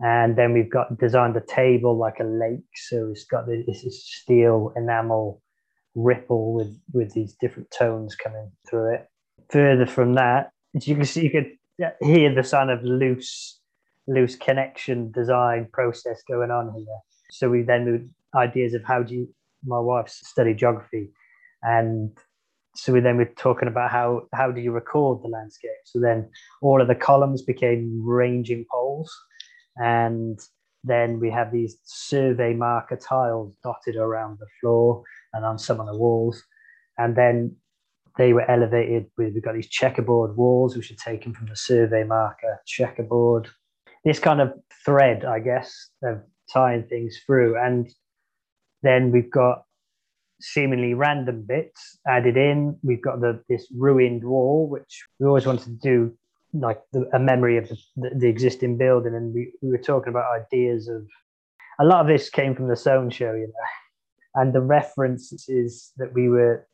And 0.00 0.36
then 0.36 0.52
we've 0.52 0.70
got 0.70 0.98
designed 0.98 1.36
a 1.36 1.40
table 1.40 1.96
like 1.96 2.18
a 2.20 2.24
lake, 2.24 2.64
so 2.74 3.10
it's 3.10 3.24
got 3.24 3.46
this 3.46 3.84
steel 4.06 4.72
enamel 4.76 5.40
ripple 5.94 6.52
with 6.52 6.76
with 6.92 7.12
these 7.14 7.36
different 7.40 7.70
tones 7.70 8.16
coming 8.16 8.50
through 8.68 8.94
it. 8.94 9.06
Further 9.50 9.86
from 9.86 10.14
that, 10.14 10.50
you 10.72 10.96
can 10.96 11.04
see 11.04 11.22
you 11.22 11.30
could 11.30 11.52
hear 12.00 12.34
the 12.34 12.42
sound 12.42 12.70
of 12.70 12.82
loose 12.82 13.60
loose 14.06 14.36
connection 14.36 15.10
design 15.12 15.68
process 15.72 16.22
going 16.28 16.50
on 16.50 16.72
here. 16.76 16.98
So 17.30 17.48
we 17.48 17.62
then 17.62 17.84
moved 17.84 18.10
ideas 18.34 18.74
of 18.74 18.82
how 18.84 19.02
do 19.02 19.14
you, 19.14 19.34
my 19.64 19.78
wife 19.78 20.08
studied 20.08 20.58
geography. 20.58 21.10
And 21.64 22.10
so 22.76 22.92
we 22.92 23.00
then 23.00 23.16
were 23.16 23.32
talking 23.36 23.68
about 23.68 23.90
how, 23.90 24.22
how 24.32 24.50
do 24.50 24.60
you 24.60 24.72
record 24.72 25.22
the 25.22 25.28
landscape? 25.28 25.70
So 25.84 26.00
then 26.00 26.30
all 26.62 26.80
of 26.80 26.88
the 26.88 26.94
columns 26.94 27.42
became 27.42 28.02
ranging 28.04 28.64
poles. 28.70 29.12
And 29.76 30.38
then 30.82 31.18
we 31.18 31.30
have 31.30 31.50
these 31.50 31.76
survey 31.84 32.54
marker 32.54 32.96
tiles 32.96 33.56
dotted 33.62 33.96
around 33.96 34.38
the 34.38 34.46
floor 34.60 35.02
and 35.32 35.44
on 35.44 35.58
some 35.58 35.80
of 35.80 35.86
the 35.86 35.96
walls. 35.96 36.42
And 36.98 37.16
then 37.16 37.56
they 38.18 38.32
were 38.32 38.48
elevated 38.48 39.06
with, 39.16 39.34
we've 39.34 39.42
got 39.42 39.54
these 39.54 39.68
checkerboard 39.68 40.36
walls, 40.36 40.76
which 40.76 40.90
are 40.90 40.96
taken 40.96 41.32
from 41.32 41.48
the 41.48 41.56
survey 41.56 42.04
marker 42.04 42.60
checkerboard 42.66 43.48
this 44.04 44.18
kind 44.18 44.40
of 44.40 44.52
thread, 44.84 45.24
I 45.24 45.40
guess, 45.40 45.90
of 46.02 46.22
tying 46.52 46.84
things 46.84 47.18
through. 47.26 47.56
And 47.58 47.90
then 48.82 49.10
we've 49.10 49.30
got 49.30 49.63
seemingly 50.52 50.94
random 50.94 51.42
bits 51.42 51.98
added 52.06 52.36
in. 52.36 52.76
We've 52.82 53.02
got 53.02 53.20
the 53.20 53.42
this 53.48 53.66
ruined 53.74 54.24
wall, 54.24 54.68
which 54.68 55.04
we 55.18 55.26
always 55.26 55.46
wanted 55.46 55.64
to 55.64 55.70
do 55.70 56.16
like 56.52 56.80
the, 56.92 57.08
a 57.12 57.18
memory 57.18 57.56
of 57.56 57.68
the, 57.68 58.10
the, 58.16 58.28
existing 58.28 58.76
building. 58.78 59.14
And 59.14 59.34
we, 59.34 59.52
we 59.60 59.70
were 59.70 59.78
talking 59.78 60.10
about 60.10 60.40
ideas 60.40 60.88
of 60.88 61.06
a 61.80 61.84
lot 61.84 62.00
of 62.00 62.06
this 62.06 62.30
came 62.30 62.54
from 62.54 62.68
the 62.68 62.76
Soane 62.76 63.10
show, 63.10 63.32
you 63.32 63.48
know, 63.48 64.40
and 64.40 64.52
the 64.52 64.60
references 64.60 65.92
that 65.96 66.12
we 66.14 66.28
were 66.28 66.66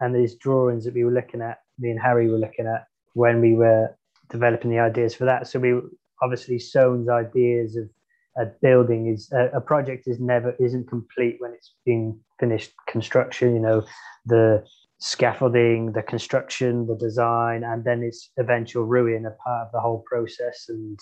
and 0.00 0.14
these 0.14 0.34
drawings 0.36 0.84
that 0.84 0.94
we 0.94 1.04
were 1.04 1.12
looking 1.12 1.42
at, 1.42 1.58
me 1.78 1.90
and 1.90 2.00
Harry 2.00 2.28
were 2.28 2.38
looking 2.38 2.66
at 2.66 2.86
when 3.12 3.40
we 3.40 3.54
were 3.54 3.94
developing 4.30 4.70
the 4.70 4.78
ideas 4.78 5.14
for 5.14 5.26
that. 5.26 5.46
So 5.46 5.58
we 5.58 5.78
obviously 6.22 6.58
Soane's 6.58 7.08
ideas 7.08 7.76
of 7.76 7.88
a 8.36 8.46
building 8.62 9.08
is 9.08 9.30
a, 9.32 9.56
a, 9.56 9.60
project 9.60 10.06
is 10.06 10.20
never 10.20 10.54
isn't 10.60 10.88
complete 10.88 11.36
when 11.40 11.52
it's 11.52 11.74
been 11.84 12.18
finished 12.38 12.72
construction. 12.88 13.54
You 13.54 13.60
know, 13.60 13.84
the 14.24 14.64
scaffolding, 14.98 15.92
the 15.92 16.02
construction, 16.02 16.86
the 16.86 16.96
design, 16.96 17.64
and 17.64 17.84
then 17.84 18.02
its 18.02 18.30
eventual 18.38 18.84
ruin 18.84 19.26
are 19.26 19.36
part 19.44 19.66
of 19.66 19.72
the 19.72 19.80
whole 19.80 20.04
process. 20.06 20.66
And 20.68 20.98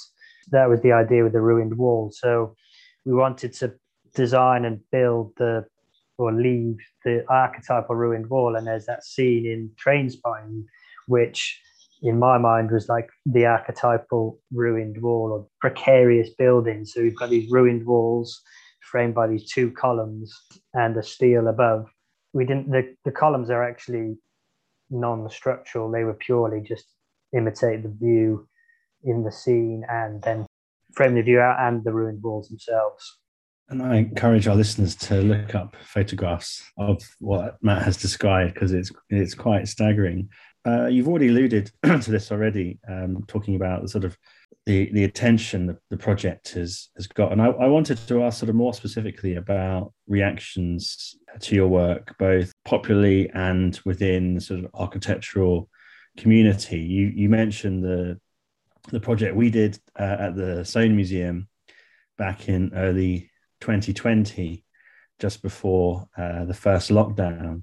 that 0.50 0.68
was 0.68 0.80
the 0.80 0.92
idea 0.92 1.24
with 1.24 1.32
the 1.32 1.40
ruined 1.40 1.76
wall. 1.76 2.10
So 2.12 2.54
we 3.04 3.12
wanted 3.12 3.52
to 3.54 3.74
design 4.14 4.64
and 4.64 4.80
build 4.90 5.32
the 5.36 5.66
or 6.16 6.32
leave 6.32 6.78
the 7.04 7.24
archetypal 7.28 7.94
ruined 7.94 8.28
wall. 8.28 8.56
And 8.56 8.66
there's 8.66 8.86
that 8.86 9.04
scene 9.04 9.46
in 9.46 9.70
Trainspotting, 9.82 10.64
which 11.06 11.60
in 12.02 12.18
my 12.18 12.38
mind 12.38 12.70
was 12.70 12.88
like 12.88 13.08
the 13.26 13.46
archetypal 13.46 14.38
ruined 14.52 15.00
wall 15.02 15.32
or 15.32 15.46
precarious 15.60 16.30
building. 16.38 16.84
So 16.84 17.00
you've 17.00 17.16
got 17.16 17.30
these 17.30 17.50
ruined 17.50 17.86
walls 17.86 18.40
framed 18.90 19.14
by 19.14 19.26
these 19.26 19.50
two 19.50 19.70
columns 19.72 20.34
and 20.74 20.96
a 20.96 21.02
steel 21.02 21.48
above. 21.48 21.86
We 22.32 22.44
didn't 22.44 22.70
the, 22.70 22.94
the 23.04 23.10
columns 23.10 23.50
are 23.50 23.64
actually 23.64 24.16
non-structural. 24.90 25.90
They 25.90 26.04
were 26.04 26.14
purely 26.14 26.60
just 26.60 26.86
imitate 27.36 27.82
the 27.82 27.90
view 27.90 28.48
in 29.04 29.24
the 29.24 29.32
scene 29.32 29.84
and 29.88 30.22
then 30.22 30.46
frame 30.94 31.14
the 31.14 31.22
view 31.22 31.40
out 31.40 31.60
and 31.60 31.84
the 31.84 31.92
ruined 31.92 32.22
walls 32.22 32.48
themselves. 32.48 33.18
And 33.70 33.82
I 33.82 33.96
encourage 33.96 34.48
our 34.48 34.56
listeners 34.56 34.96
to 34.96 35.16
look 35.16 35.54
up 35.54 35.76
photographs 35.82 36.64
of 36.78 37.02
what 37.18 37.58
Matt 37.60 37.82
has 37.82 37.98
described 37.98 38.54
because 38.54 38.72
it's 38.72 38.90
it's 39.10 39.34
quite 39.34 39.68
staggering. 39.68 40.30
Uh, 40.68 40.86
you've 40.86 41.08
already 41.08 41.28
alluded 41.28 41.70
to 41.82 42.10
this 42.10 42.30
already, 42.30 42.78
um, 42.88 43.24
talking 43.26 43.56
about 43.56 43.80
the 43.80 43.88
sort 43.88 44.04
of 44.04 44.18
the, 44.66 44.90
the 44.92 45.04
attention 45.04 45.66
the, 45.66 45.78
the 45.88 45.96
project 45.96 46.50
has 46.50 46.90
has 46.96 47.06
got. 47.06 47.32
And 47.32 47.40
I, 47.40 47.46
I, 47.46 47.66
wanted 47.68 47.96
to 48.06 48.22
ask 48.24 48.40
sort 48.40 48.50
of 48.50 48.56
more 48.56 48.74
specifically 48.74 49.36
about 49.36 49.94
reactions 50.06 51.16
to 51.40 51.54
your 51.54 51.68
work, 51.68 52.14
both 52.18 52.52
popularly 52.66 53.30
and 53.30 53.80
within 53.86 54.40
sort 54.40 54.60
of 54.60 54.70
architectural 54.74 55.70
community. 56.18 56.80
You 56.80 57.12
you 57.14 57.28
mentioned 57.30 57.82
the 57.82 58.20
the 58.90 59.00
project 59.00 59.36
we 59.36 59.50
did 59.50 59.78
uh, 59.98 60.16
at 60.20 60.36
the 60.36 60.64
Soane 60.64 60.96
Museum 60.96 61.48
back 62.18 62.48
in 62.48 62.72
early 62.74 63.30
2020, 63.60 64.64
just 65.18 65.40
before 65.40 66.08
uh, 66.16 66.44
the 66.44 66.54
first 66.54 66.90
lockdown. 66.90 67.62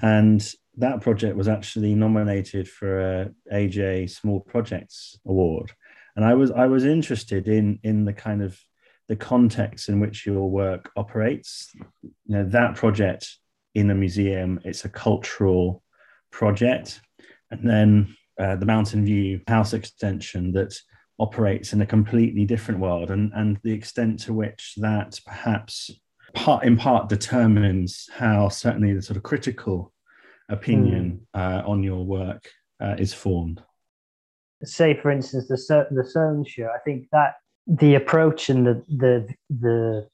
And 0.00 0.54
that 0.78 1.00
project 1.00 1.36
was 1.36 1.48
actually 1.48 1.94
nominated 1.94 2.68
for 2.68 3.00
a 3.00 3.30
AJ 3.52 4.10
Small 4.10 4.40
Projects 4.40 5.18
Award. 5.26 5.72
And 6.16 6.24
I 6.24 6.34
was 6.34 6.50
I 6.50 6.66
was 6.66 6.84
interested 6.84 7.48
in 7.48 7.78
in 7.82 8.04
the 8.04 8.12
kind 8.12 8.42
of 8.42 8.58
the 9.08 9.16
context 9.16 9.88
in 9.88 10.00
which 10.00 10.26
your 10.26 10.50
work 10.50 10.90
operates. 10.96 11.70
You 12.02 12.12
know, 12.26 12.44
that 12.48 12.76
project 12.76 13.36
in 13.74 13.90
a 13.90 13.94
museum, 13.94 14.60
it's 14.64 14.84
a 14.84 14.88
cultural 14.88 15.82
project. 16.30 17.00
And 17.50 17.68
then 17.68 18.16
uh, 18.38 18.56
the 18.56 18.66
Mountain 18.66 19.04
View 19.04 19.40
house 19.46 19.74
extension 19.74 20.52
that 20.52 20.76
operates 21.18 21.72
in 21.72 21.80
a 21.80 21.86
completely 21.86 22.44
different 22.44 22.80
world 22.80 23.10
and, 23.10 23.30
and 23.34 23.58
the 23.62 23.72
extent 23.72 24.18
to 24.20 24.32
which 24.32 24.74
that 24.78 25.18
perhaps 25.24 25.90
part 26.34 26.64
in 26.64 26.76
part 26.76 27.08
determines 27.08 28.08
how 28.12 28.48
certainly 28.48 28.92
the 28.92 29.02
sort 29.02 29.16
of 29.16 29.22
critical 29.22 29.92
opinion 30.48 31.26
mm. 31.34 31.40
uh, 31.40 31.62
on 31.66 31.82
your 31.82 32.04
work 32.04 32.48
uh, 32.80 32.94
is 32.98 33.12
formed 33.12 33.62
say 34.62 34.94
for 34.94 35.10
instance 35.10 35.48
the 35.48 35.86
the 35.90 36.04
Soane 36.04 36.44
show 36.44 36.68
i 36.74 36.78
think 36.84 37.06
that 37.12 37.34
the 37.66 37.94
approach 37.94 38.50
and 38.50 38.66
the 38.66 38.82
the 38.88 39.28
the 39.50 40.08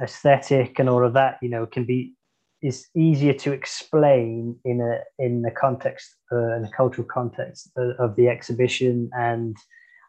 aesthetic 0.00 0.78
and 0.78 0.88
all 0.88 1.04
of 1.04 1.12
that 1.14 1.38
you 1.42 1.48
know 1.48 1.66
can 1.66 1.84
be 1.84 2.14
is 2.62 2.86
easier 2.96 3.34
to 3.34 3.52
explain 3.52 4.56
in 4.64 4.80
a 4.80 5.24
in 5.24 5.42
the 5.42 5.50
context 5.50 6.16
uh, 6.32 6.56
in 6.56 6.64
a 6.64 6.70
cultural 6.70 7.06
context 7.06 7.70
of, 7.76 7.90
of 7.98 8.16
the 8.16 8.28
exhibition 8.28 9.10
and 9.12 9.56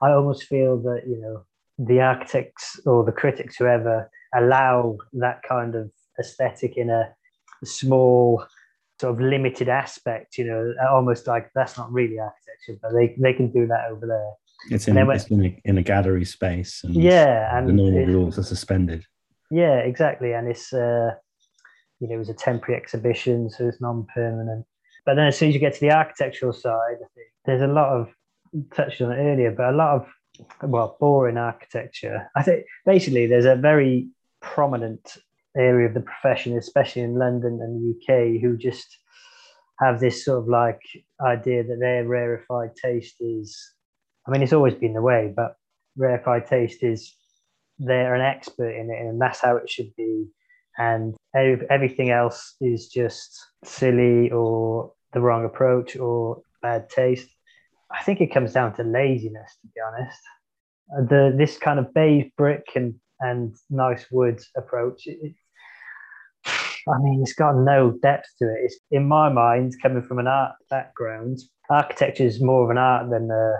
I 0.02 0.12
almost 0.12 0.44
feel 0.44 0.78
that 0.82 1.04
you 1.08 1.20
know 1.20 1.46
the 1.78 2.02
architects 2.02 2.80
or 2.86 3.04
the 3.04 3.12
critics, 3.12 3.58
whoever, 3.58 4.10
allow 4.34 4.98
that 5.14 5.42
kind 5.48 5.76
of 5.76 5.92
aesthetic 6.20 6.78
in 6.78 6.90
a 6.90 7.14
small 7.64 8.46
sort 9.00 9.14
of 9.14 9.22
limited 9.22 9.70
aspect. 9.70 10.38
You 10.38 10.46
know, 10.46 10.74
almost 10.92 11.28
like 11.28 11.52
that's 11.56 11.78
not 11.78 11.92
really 11.92 12.20
architecture, 12.20 12.80
but 12.82 12.94
they 12.94 13.16
they 13.20 13.34
can 13.34 13.52
do 13.52 13.68
that 13.68 13.92
over 13.92 14.06
there. 14.06 14.32
It's 14.72 14.88
in, 14.88 14.98
it's 14.98 15.28
in, 15.28 15.46
a, 15.46 15.62
in 15.66 15.78
a 15.78 15.84
gallery 15.84 16.26
space. 16.26 16.84
And 16.84 16.96
yeah, 16.96 17.56
and 17.58 17.68
the 17.68 17.74
normal 17.74 18.02
it, 18.02 18.08
rules 18.08 18.40
are 18.40 18.44
suspended. 18.44 19.06
Yeah, 19.52 19.78
exactly, 19.78 20.34
and 20.34 20.48
it's 20.48 20.74
uh, 20.74 21.12
you 22.00 22.08
know 22.08 22.16
it 22.16 22.20
was 22.20 22.30
a 22.30 22.34
temporary 22.34 22.82
exhibition, 22.82 23.50
so 23.50 23.68
it's 23.68 23.82
non-permanent. 23.82 24.66
But 25.06 25.16
then 25.16 25.28
as 25.28 25.38
soon 25.38 25.50
as 25.50 25.54
you 25.54 25.60
get 25.60 25.76
to 25.76 25.82
the 25.82 25.92
architectural 25.92 26.52
side, 26.52 26.98
there's 27.46 27.62
a 27.62 27.68
lot 27.68 27.90
of 27.90 28.10
touched 28.74 29.02
on 29.02 29.12
it 29.12 29.18
earlier, 29.18 29.52
but 29.52 29.70
a 29.70 29.78
lot 29.78 29.96
of 29.96 30.08
well, 30.64 30.98
boring 31.00 31.38
architecture. 31.38 32.30
I 32.36 32.44
think 32.44 32.66
basically 32.86 33.28
there's 33.28 33.46
a 33.46 33.56
very 33.56 34.10
prominent 34.42 35.18
area 35.58 35.88
of 35.88 35.94
the 35.94 36.02
profession, 36.02 36.58
especially 36.58 37.02
in 37.04 37.18
London 37.18 37.60
and 37.62 37.82
the 37.82 37.96
UK, 37.96 38.42
who 38.42 38.58
just 38.58 38.98
have 39.80 40.00
this 40.00 40.24
sort 40.24 40.40
of 40.40 40.48
like 40.48 40.82
idea 41.26 41.64
that 41.64 41.80
their 41.80 42.06
rarefied 42.06 42.76
taste 42.76 43.16
is. 43.20 43.58
I 44.28 44.32
mean, 44.32 44.42
it's 44.42 44.54
always 44.54 44.76
been 44.76 44.94
the 44.94 45.02
way, 45.02 45.34
but 45.36 45.56
rarefied 45.98 46.48
taste 46.48 46.84
is 46.84 47.14
they're 47.78 48.16
an 48.16 48.22
expert 48.22 48.72
in 48.72 48.90
it, 48.90 49.00
and 49.00 49.22
that's 49.22 49.40
how 49.40 49.58
it 49.58 49.70
should 49.70 49.96
be. 49.96 50.28
And 50.78 51.16
everything 51.34 52.10
else 52.10 52.56
is 52.60 52.90
just 52.90 53.38
silly 53.64 54.30
or 54.32 54.92
the 55.14 55.22
wrong 55.22 55.46
approach 55.46 55.96
or 55.96 56.42
bad 56.62 56.90
taste. 56.90 57.30
I 57.92 58.04
think 58.04 58.20
it 58.20 58.34
comes 58.34 58.54
down 58.54 58.76
to 58.76 58.84
laziness, 58.84 59.58
to 59.62 59.68
be 59.68 59.82
honest. 59.88 60.20
The 61.10 61.34
this 61.36 61.58
kind 61.58 61.80
of 61.80 61.94
beige 61.94 62.28
brick 62.38 62.68
and 62.76 62.96
and 63.20 63.56
nice 63.70 64.06
wood 64.12 64.42
approach. 64.58 65.08
It, 65.08 65.34
I 66.88 67.00
mean, 67.00 67.22
it's 67.22 67.34
got 67.34 67.56
no 67.56 67.92
depth 68.02 68.28
to 68.40 68.46
it. 68.46 68.58
It's 68.66 68.78
in 68.92 69.08
my 69.08 69.30
mind, 69.30 69.74
coming 69.82 70.04
from 70.04 70.20
an 70.20 70.28
art 70.28 70.54
background, 70.70 71.40
architecture 71.70 72.24
is 72.24 72.42
more 72.42 72.64
of 72.64 72.70
an 72.70 72.78
art 72.78 73.10
than 73.10 73.30
a 73.32 73.54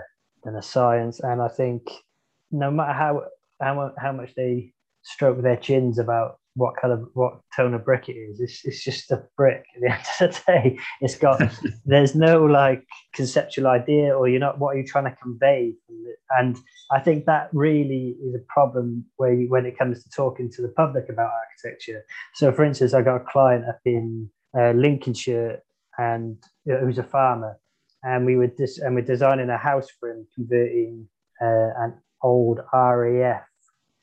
than 0.44 0.56
a 0.56 0.62
science. 0.62 1.20
And 1.20 1.42
I 1.42 1.48
think 1.48 1.82
no 2.50 2.70
matter 2.70 2.92
how 2.92 3.24
how 3.60 3.92
how 3.98 4.12
much 4.12 4.34
they 4.36 4.72
stroke 5.02 5.42
their 5.42 5.56
chins 5.56 5.98
about 5.98 6.38
what 6.56 6.74
kind 6.80 6.92
of 6.92 7.08
what 7.12 7.40
tone 7.54 7.74
of 7.74 7.84
brick 7.84 8.08
it 8.08 8.14
is. 8.14 8.40
It's, 8.40 8.64
it's 8.64 8.82
just 8.82 9.10
a 9.10 9.22
brick 9.36 9.64
at 9.76 9.80
the 9.80 9.88
end 9.92 10.30
of 10.30 10.34
the 10.34 10.42
day. 10.46 10.78
It's 11.00 11.16
got 11.16 11.40
there's 11.84 12.14
no 12.14 12.44
like 12.44 12.84
conceptual 13.14 13.66
idea 13.68 14.16
or 14.16 14.28
you're 14.28 14.40
not 14.40 14.58
what 14.58 14.74
are 14.74 14.78
you 14.78 14.86
trying 14.86 15.04
to 15.04 15.16
convey 15.22 15.74
and 16.30 16.56
I 16.90 17.00
think 17.00 17.26
that 17.26 17.50
really 17.52 18.16
is 18.24 18.34
a 18.34 18.44
problem 18.48 19.04
where 19.16 19.32
you, 19.32 19.48
when 19.48 19.66
it 19.66 19.78
comes 19.78 20.02
to 20.02 20.10
talking 20.10 20.50
to 20.52 20.62
the 20.62 20.68
public 20.68 21.08
about 21.08 21.30
architecture. 21.30 22.04
So 22.34 22.52
for 22.52 22.64
instance, 22.64 22.94
I 22.94 23.02
got 23.02 23.16
a 23.16 23.24
client 23.24 23.64
up 23.68 23.80
in 23.84 24.30
uh, 24.58 24.70
Lincolnshire 24.70 25.62
and 25.98 26.36
uh, 26.70 26.78
who's 26.78 26.98
a 26.98 27.02
farmer 27.04 27.58
and 28.02 28.24
we 28.24 28.36
were 28.36 28.46
dis- 28.46 28.78
and 28.78 28.94
we're 28.94 29.02
designing 29.02 29.50
a 29.50 29.58
house 29.58 29.88
for 29.98 30.10
him 30.10 30.26
converting 30.34 31.08
uh, 31.42 31.70
an 31.78 31.94
old 32.22 32.60
RAF 32.72 33.42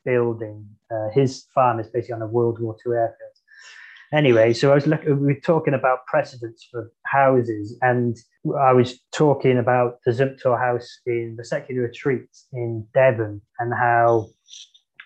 building. 0.05 0.67
Uh, 0.91 1.09
his 1.13 1.45
farm 1.53 1.79
is 1.79 1.87
basically 1.87 2.13
on 2.13 2.21
a 2.21 2.27
World 2.27 2.59
War 2.59 2.75
II 2.85 2.93
airfield. 2.93 3.33
Anyway, 4.13 4.53
so 4.53 4.71
I 4.71 4.75
was 4.75 4.85
looking, 4.85 5.19
we 5.19 5.33
were 5.33 5.39
talking 5.39 5.73
about 5.73 6.05
precedents 6.05 6.67
for 6.69 6.91
houses, 7.07 7.75
and 7.81 8.15
I 8.61 8.71
was 8.71 8.99
talking 9.11 9.57
about 9.57 10.01
the 10.05 10.11
Zumthor 10.11 10.59
House 10.59 10.99
in 11.07 11.35
the 11.35 11.43
Secular 11.43 11.81
Retreat 11.81 12.29
in 12.51 12.85
Devon 12.93 13.41
and 13.57 13.73
how 13.73 14.27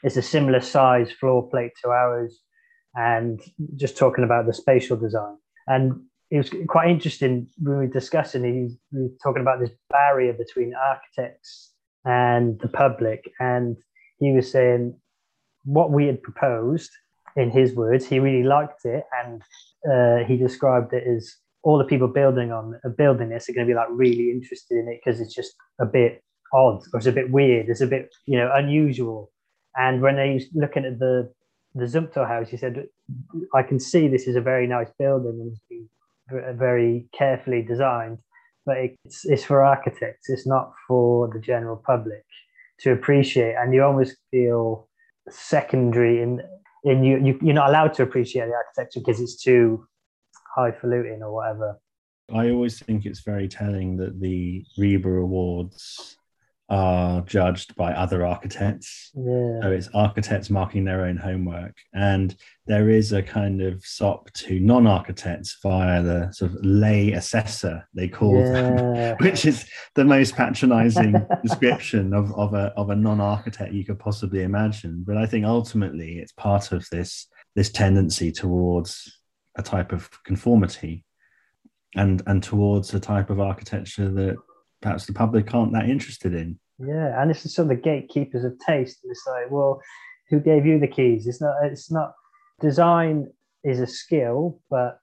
it's 0.03 0.17
a 0.17 0.21
similar 0.21 0.59
size 0.59 1.09
floor 1.09 1.49
plate 1.49 1.71
to 1.83 1.89
ours, 1.89 2.41
and 2.95 3.39
just 3.77 3.95
talking 3.95 4.25
about 4.25 4.45
the 4.45 4.53
spatial 4.53 4.97
design. 4.97 5.37
And 5.67 6.01
it 6.29 6.37
was 6.37 6.51
quite 6.67 6.89
interesting 6.89 7.47
when 7.59 7.77
we 7.77 7.85
were 7.85 7.93
discussing. 7.93 8.41
We 8.91 9.01
were 9.03 9.09
talking 9.23 9.41
about 9.41 9.61
this 9.61 9.71
barrier 9.89 10.33
between 10.33 10.73
architects 10.75 11.71
and 12.03 12.59
the 12.59 12.67
public, 12.67 13.31
and 13.39 13.77
he 14.19 14.31
was 14.31 14.51
saying 14.51 14.95
what 15.63 15.91
we 15.91 16.05
had 16.05 16.21
proposed 16.21 16.91
in 17.35 17.51
his 17.51 17.75
words 17.75 18.05
he 18.05 18.19
really 18.19 18.43
liked 18.43 18.85
it 18.85 19.03
and 19.23 19.41
uh, 19.91 20.25
he 20.25 20.37
described 20.37 20.93
it 20.93 21.03
as 21.07 21.35
all 21.63 21.77
the 21.77 21.83
people 21.83 22.07
building 22.07 22.51
on 22.51 22.79
uh, 22.85 22.89
building 22.89 23.29
this 23.29 23.49
are 23.49 23.53
going 23.53 23.67
to 23.67 23.71
be 23.71 23.75
like 23.75 23.87
really 23.91 24.31
interested 24.31 24.77
in 24.77 24.87
it 24.87 24.99
because 25.03 25.19
it's 25.19 25.35
just 25.35 25.53
a 25.79 25.85
bit 25.85 26.23
odd 26.53 26.81
or 26.93 26.97
it's 26.97 27.07
a 27.07 27.11
bit 27.11 27.29
weird 27.31 27.67
it's 27.69 27.81
a 27.81 27.87
bit 27.87 28.13
you 28.25 28.37
know 28.37 28.51
unusual. 28.53 29.31
And 29.75 30.01
when 30.01 30.15
they 30.15 30.33
was 30.33 30.45
looking 30.55 30.85
at 30.85 30.97
the 30.97 31.31
the 31.75 31.85
Zumthor 31.85 32.27
house 32.27 32.49
he 32.49 32.57
said 32.57 32.87
I 33.53 33.61
can 33.61 33.79
see 33.79 34.07
this 34.07 34.27
is 34.27 34.35
a 34.35 34.41
very 34.41 34.65
nice 34.65 34.89
building 34.97 35.39
and 35.41 35.51
it's 35.51 35.61
been 35.69 36.57
very 36.57 37.07
carefully 37.17 37.61
designed 37.61 38.17
but 38.65 38.77
it's, 38.77 39.25
it's 39.25 39.43
for 39.43 39.63
architects 39.63 40.29
it's 40.29 40.47
not 40.47 40.73
for 40.87 41.29
the 41.33 41.39
general 41.39 41.81
public 41.85 42.25
to 42.79 42.91
appreciate, 42.91 43.55
and 43.55 43.73
you 43.73 43.83
almost 43.83 44.17
feel 44.31 44.87
secondary 45.29 46.21
in 46.21 46.41
in 46.83 47.03
you, 47.03 47.17
you 47.17 47.39
you're 47.41 47.53
not 47.53 47.69
allowed 47.69 47.93
to 47.95 48.03
appreciate 48.03 48.47
the 48.47 48.53
architecture 48.53 48.99
because 48.99 49.19
it's 49.19 49.41
too 49.41 49.85
highfalutin 50.55 51.21
or 51.23 51.33
whatever. 51.33 51.79
I 52.33 52.49
always 52.49 52.79
think 52.79 53.05
it's 53.05 53.21
very 53.21 53.47
telling 53.47 53.97
that 53.97 54.19
the 54.19 54.65
RIBA 54.77 55.21
Awards 55.21 56.16
are 56.69 57.21
judged 57.21 57.75
by 57.75 57.93
other 57.93 58.25
architects. 58.25 59.11
Yeah. 59.15 59.61
So 59.61 59.71
it's 59.71 59.89
architects 59.93 60.49
marking 60.49 60.83
their 60.83 61.05
own 61.05 61.15
homework. 61.15 61.75
And 61.93 62.35
there 62.65 62.89
is 62.89 63.13
a 63.13 63.23
kind 63.23 63.61
of 63.61 63.85
SOP 63.85 64.31
to 64.33 64.59
non 64.59 64.85
architects 64.85 65.57
via 65.63 66.03
the 66.03 66.31
sort 66.31 66.51
of 66.51 66.57
lay 66.65 67.13
assessor, 67.13 67.87
they 67.93 68.09
call 68.09 68.43
them, 68.43 69.15
which 69.19 69.45
is 69.45 69.65
the 69.95 70.03
most 70.03 70.35
patronizing 70.35 71.15
description 71.43 72.13
of, 72.13 72.33
of 72.33 72.53
a, 72.53 72.73
of 72.75 72.89
a 72.89 72.95
non 72.95 73.21
architect 73.21 73.73
you 73.73 73.85
could 73.85 73.99
possibly 73.99 74.43
imagine. 74.43 75.03
But 75.07 75.17
I 75.17 75.25
think 75.25 75.45
ultimately 75.45 76.19
it's 76.19 76.33
part 76.33 76.73
of 76.73 76.85
this, 76.91 77.27
this 77.55 77.69
tendency 77.69 78.31
towards 78.31 79.19
a 79.55 79.63
type 79.63 79.93
of 79.93 80.09
conformity 80.23 81.05
and, 81.95 82.21
and 82.27 82.43
towards 82.43 82.93
a 82.93 82.99
type 82.99 83.29
of 83.29 83.39
architecture 83.39 84.09
that 84.09 84.35
perhaps 84.87 85.05
the 85.05 85.11
public 85.11 85.53
aren't 85.53 85.73
that 85.73 85.89
interested 85.89 86.33
in. 86.33 86.57
Yeah, 86.79 87.21
and 87.21 87.29
this 87.29 87.45
is 87.45 87.53
sort 87.53 87.65
of 87.65 87.75
the 87.75 87.83
gatekeepers 87.83 88.45
of 88.45 88.53
taste. 88.65 88.99
And 89.03 89.11
it's 89.11 89.27
like, 89.27 89.51
well, 89.51 89.81
who 90.29 90.39
gave 90.39 90.65
you 90.65 90.79
the 90.79 90.87
keys? 90.87 91.27
It's 91.27 91.41
not. 91.41 91.55
It's 91.63 91.91
not. 91.91 92.13
Design 92.61 93.27
is 93.65 93.81
a 93.81 93.87
skill, 93.87 94.61
but 94.69 94.99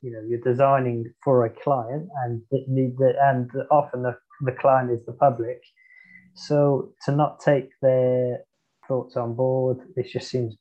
you 0.00 0.10
know 0.10 0.22
you're 0.26 0.40
designing 0.40 1.12
for 1.22 1.44
a 1.44 1.50
client, 1.50 2.08
and 2.24 2.40
it 2.50 2.66
need 2.68 2.96
the, 2.96 3.12
and 3.20 3.50
often 3.70 4.02
the, 4.02 4.16
the 4.40 4.52
client 4.52 4.90
is 4.90 5.04
the 5.04 5.12
public. 5.12 5.60
So 6.34 6.92
to 7.04 7.12
not 7.12 7.40
take 7.40 7.68
their 7.82 8.38
thoughts 8.88 9.16
on 9.16 9.34
board, 9.34 9.78
it 9.96 10.08
just 10.10 10.30
seems, 10.30 10.56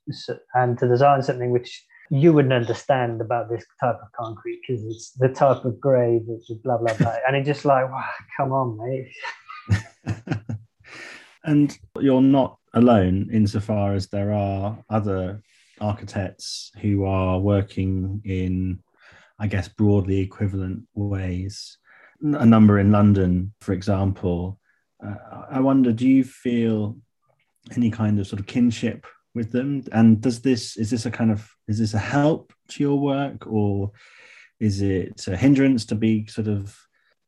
and 0.53 0.77
to 0.79 0.87
design 0.87 1.21
something 1.21 1.51
which 1.51 1.85
you 2.09 2.33
wouldn't 2.33 2.53
understand 2.53 3.21
about 3.21 3.49
this 3.49 3.65
type 3.79 3.97
of 4.01 4.11
concrete 4.11 4.61
because 4.67 4.85
it's 4.85 5.11
the 5.11 5.29
type 5.29 5.65
of 5.65 5.79
grade, 5.79 6.23
it's 6.27 6.51
blah 6.63 6.77
blah 6.77 6.93
blah, 6.97 7.15
and 7.27 7.35
it's 7.35 7.47
just 7.47 7.65
like, 7.65 7.89
wow, 7.89 8.09
come 8.37 8.51
on, 8.51 8.77
mate. 8.77 9.11
and 11.43 11.77
you're 11.99 12.21
not 12.21 12.57
alone 12.73 13.29
insofar 13.31 13.93
as 13.93 14.07
there 14.07 14.33
are 14.33 14.77
other 14.89 15.41
architects 15.81 16.71
who 16.81 17.05
are 17.05 17.39
working 17.39 18.21
in, 18.25 18.79
I 19.39 19.47
guess, 19.47 19.67
broadly 19.67 20.19
equivalent 20.19 20.83
ways. 20.93 21.77
A 22.21 22.45
number 22.45 22.79
in 22.79 22.91
London, 22.91 23.53
for 23.61 23.73
example. 23.73 24.59
Uh, 25.05 25.45
I 25.49 25.59
wonder, 25.59 25.91
do 25.91 26.07
you 26.07 26.23
feel 26.23 26.97
any 27.75 27.91
kind 27.91 28.19
of 28.19 28.27
sort 28.27 28.39
of 28.39 28.45
kinship 28.45 29.05
with 29.35 29.51
them? 29.51 29.83
And 29.91 30.21
does 30.21 30.41
this 30.41 30.77
is 30.77 30.89
this 30.89 31.05
a 31.05 31.11
kind 31.11 31.31
of 31.31 31.49
is 31.67 31.79
this 31.79 31.93
a 31.93 31.99
help 31.99 32.53
to 32.69 32.83
your 32.83 32.99
work, 32.99 33.45
or 33.45 33.91
is 34.59 34.81
it 34.81 35.27
a 35.27 35.35
hindrance 35.35 35.85
to 35.85 35.95
be 35.95 36.25
sort 36.27 36.47
of 36.47 36.75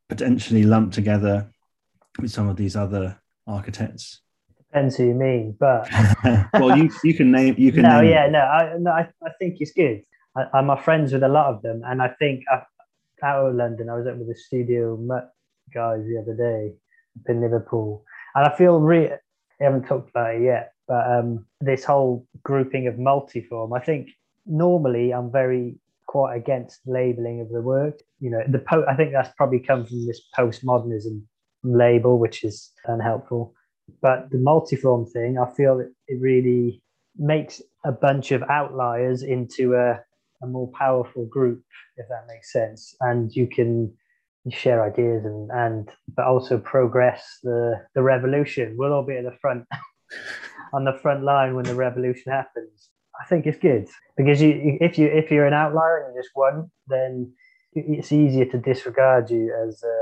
potentially 0.10 0.64
lumped 0.64 0.96
together 0.96 1.52
with 2.20 2.32
some 2.32 2.48
of 2.48 2.56
these 2.56 2.76
other 2.76 3.20
architects? 3.46 4.22
Depends 4.58 4.96
who 4.96 5.08
you 5.08 5.14
mean, 5.14 5.56
but 5.60 5.90
well, 6.54 6.78
you 6.78 6.90
you 7.04 7.14
can 7.14 7.32
name 7.32 7.56
you 7.58 7.72
can. 7.72 7.84
no, 7.84 8.02
name 8.02 8.12
yeah, 8.12 8.28
no, 8.28 8.40
I, 8.40 8.78
no, 8.78 8.92
I, 8.92 9.10
I 9.24 9.30
think 9.40 9.58
it's 9.60 9.72
good. 9.72 10.04
I, 10.36 10.46
I'm 10.54 10.70
a 10.70 10.78
friends 10.78 11.14
with 11.14 11.24
a 11.24 11.28
lot 11.28 11.54
of 11.54 11.62
them, 11.62 11.82
and 11.86 12.02
I 12.02 12.10
think 12.20 12.44
I, 12.50 12.64
out 13.24 13.48
of 13.48 13.56
London, 13.56 13.90
I 13.90 13.96
was 13.96 14.08
up 14.08 14.18
with 14.18 14.28
the 14.28 14.36
Studio 14.36 14.98
guys 15.74 16.04
the 16.06 16.20
other 16.22 16.36
day 16.36 16.74
up 17.20 17.30
in 17.30 17.42
Liverpool, 17.42 18.04
and 18.36 18.46
I 18.46 18.56
feel 18.56 18.80
really. 18.80 19.12
I 19.60 19.64
haven't 19.64 19.88
talked 19.88 20.12
about 20.12 20.36
it 20.36 20.44
yet, 20.44 20.74
but 20.88 21.06
um, 21.12 21.46
this 21.60 21.84
whole 21.84 22.26
grouping 22.44 22.88
of 22.88 22.96
multiform, 22.96 23.76
I 23.76 23.84
think 23.84 24.10
normally 24.46 25.14
I'm 25.14 25.32
very 25.32 25.78
quite 26.08 26.36
against 26.36 26.80
labeling 26.86 27.42
of 27.42 27.50
the 27.50 27.62
work. 27.62 28.00
You 28.20 28.32
know, 28.32 28.42
the 28.48 28.60
po- 28.60 28.86
I 28.88 28.96
think 28.96 29.12
that's 29.12 29.34
probably 29.36 29.60
come 29.60 29.86
from 29.86 30.08
this 30.08 30.22
postmodernism 30.38 31.22
label, 31.64 32.18
which 32.18 32.44
is 32.44 32.72
unhelpful. 32.86 33.54
But 34.02 34.30
the 34.32 34.38
multiform 34.38 35.12
thing, 35.12 35.38
I 35.38 35.50
feel 35.54 35.80
it, 35.80 36.20
really 36.20 36.82
makes 37.18 37.62
a 37.84 37.92
bunch 37.92 38.32
of 38.32 38.44
outliers 38.44 39.24
into 39.24 39.76
a, 39.76 40.00
a 40.42 40.48
more 40.48 40.72
powerful 40.78 41.26
group, 41.26 41.62
if 41.98 42.08
that 42.10 42.28
makes 42.28 42.52
sense. 42.52 42.96
And 43.02 43.34
you 43.36 43.48
can 43.48 43.94
share 44.50 44.84
ideas 44.84 45.26
and, 45.26 45.50
and 45.52 45.92
but 46.16 46.26
also 46.26 46.58
progress 46.58 47.40
the, 47.44 47.82
the 47.96 48.02
revolution. 48.02 48.76
We'll 48.78 48.94
all 48.94 49.04
be 49.04 49.18
at 49.18 49.24
the 49.26 49.38
front 49.42 49.66
on 50.74 50.86
the 50.86 50.94
front 51.02 51.24
line 51.24 51.56
when 51.56 51.66
the 51.66 51.76
revolution 51.76 52.32
happens. 52.32 52.90
I 53.20 53.26
think 53.26 53.46
it's 53.46 53.58
good 53.58 53.88
because 54.16 54.42
you 54.42 54.78
if 54.80 54.98
you 54.98 55.08
if 55.08 55.32
you're 55.32 55.48
an 55.48 55.54
outlier 55.54 56.06
and 56.06 56.16
you 56.16 56.22
just 56.22 56.32
one, 56.34 56.70
then 56.88 57.34
it's 57.74 58.12
easier 58.12 58.46
to 58.46 58.58
disregard 58.58 59.30
you 59.30 59.54
as 59.68 59.82
a 59.84 59.98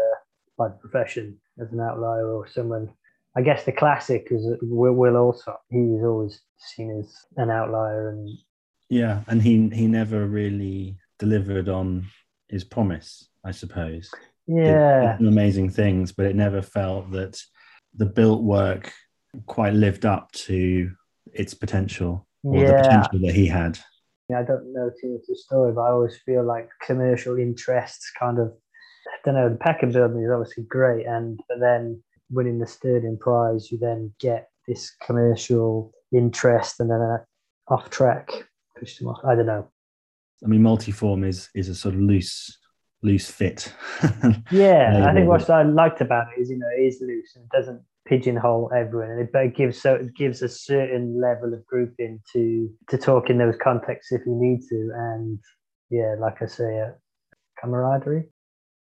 by 0.57 0.67
the 0.69 0.75
profession 0.75 1.37
as 1.61 1.71
an 1.71 1.79
outlier 1.79 2.27
or 2.27 2.47
someone. 2.47 2.89
I 3.37 3.41
guess 3.41 3.65
the 3.65 3.71
classic 3.73 4.27
is 4.31 4.47
Will, 4.61 4.93
Will 4.93 5.17
Alsop 5.17 5.61
he's 5.69 6.03
always 6.03 6.41
seen 6.57 6.99
as 6.99 7.13
an 7.37 7.49
outlier 7.49 8.09
and 8.09 8.29
Yeah, 8.89 9.21
and 9.27 9.41
he 9.41 9.69
he 9.69 9.87
never 9.87 10.25
really 10.25 10.97
delivered 11.19 11.69
on 11.69 12.07
his 12.49 12.63
promise, 12.63 13.27
I 13.43 13.51
suppose. 13.51 14.11
yeah 14.47 15.17
amazing 15.19 15.69
things, 15.69 16.11
but 16.11 16.25
it 16.25 16.35
never 16.35 16.61
felt 16.61 17.11
that 17.11 17.41
the 17.95 18.05
built 18.05 18.43
work 18.43 18.91
quite 19.45 19.73
lived 19.73 20.05
up 20.05 20.31
to 20.31 20.91
its 21.33 21.53
potential 21.53 22.27
or 22.43 22.65
the 22.65 22.73
potential 22.73 23.19
that 23.19 23.35
he 23.35 23.47
had. 23.47 23.79
Yeah, 24.29 24.39
I 24.39 24.43
don't 24.43 24.73
know 24.73 24.89
too 25.01 25.13
much 25.13 25.27
the 25.27 25.35
story, 25.35 25.73
but 25.73 25.81
I 25.81 25.91
always 25.91 26.17
feel 26.25 26.43
like 26.43 26.69
commercial 26.81 27.37
interests 27.37 28.11
kind 28.19 28.39
of 28.39 28.53
I 29.07 29.17
don't 29.23 29.35
know. 29.35 29.49
The 29.49 29.55
Peckham 29.55 29.91
building 29.91 30.23
is 30.23 30.31
obviously 30.31 30.63
great, 30.63 31.05
and 31.05 31.39
but 31.47 31.59
then 31.59 32.01
winning 32.31 32.59
the 32.59 32.67
Stirling 32.67 33.17
Prize, 33.19 33.71
you 33.71 33.77
then 33.77 34.13
get 34.19 34.49
this 34.67 34.95
commercial 35.05 35.91
interest, 36.11 36.79
and 36.79 36.89
then 36.89 37.01
uh, 37.01 37.17
off 37.67 37.89
track 37.89 38.29
pushed 38.77 38.99
them 38.99 39.07
off. 39.07 39.19
I 39.23 39.35
don't 39.35 39.45
know. 39.45 39.69
I 40.43 40.47
mean, 40.47 40.61
multiform 40.61 41.25
is 41.27 41.49
is 41.53 41.69
a 41.69 41.75
sort 41.75 41.95
of 41.95 42.01
loose 42.01 42.57
loose 43.03 43.29
fit. 43.29 43.71
Yeah, 44.51 45.07
I 45.07 45.13
think 45.13 45.27
what 45.27 45.49
I 45.49 45.63
liked 45.63 46.01
about 46.01 46.27
it 46.35 46.41
is 46.41 46.49
you 46.49 46.57
know 46.57 46.67
it 46.75 46.81
is 46.81 47.01
loose 47.01 47.35
and 47.35 47.45
it 47.45 47.55
doesn't 47.55 47.81
pigeonhole 48.05 48.71
everyone, 48.75 49.11
and 49.11 49.21
it, 49.21 49.31
but 49.31 49.45
it 49.45 49.55
gives 49.55 49.81
so 49.81 49.95
it 49.95 50.15
gives 50.15 50.41
a 50.41 50.49
certain 50.49 51.19
level 51.19 51.53
of 51.53 51.65
grouping 51.65 52.21
to 52.33 52.69
to 52.89 52.97
talk 52.97 53.29
in 53.29 53.37
those 53.37 53.55
contexts 53.57 54.11
if 54.11 54.21
you 54.25 54.35
need 54.35 54.61
to, 54.69 54.91
and 54.95 55.39
yeah, 55.89 56.15
like 56.19 56.41
I 56.41 56.45
say, 56.45 56.81
uh, 56.81 56.91
camaraderie. 57.59 58.29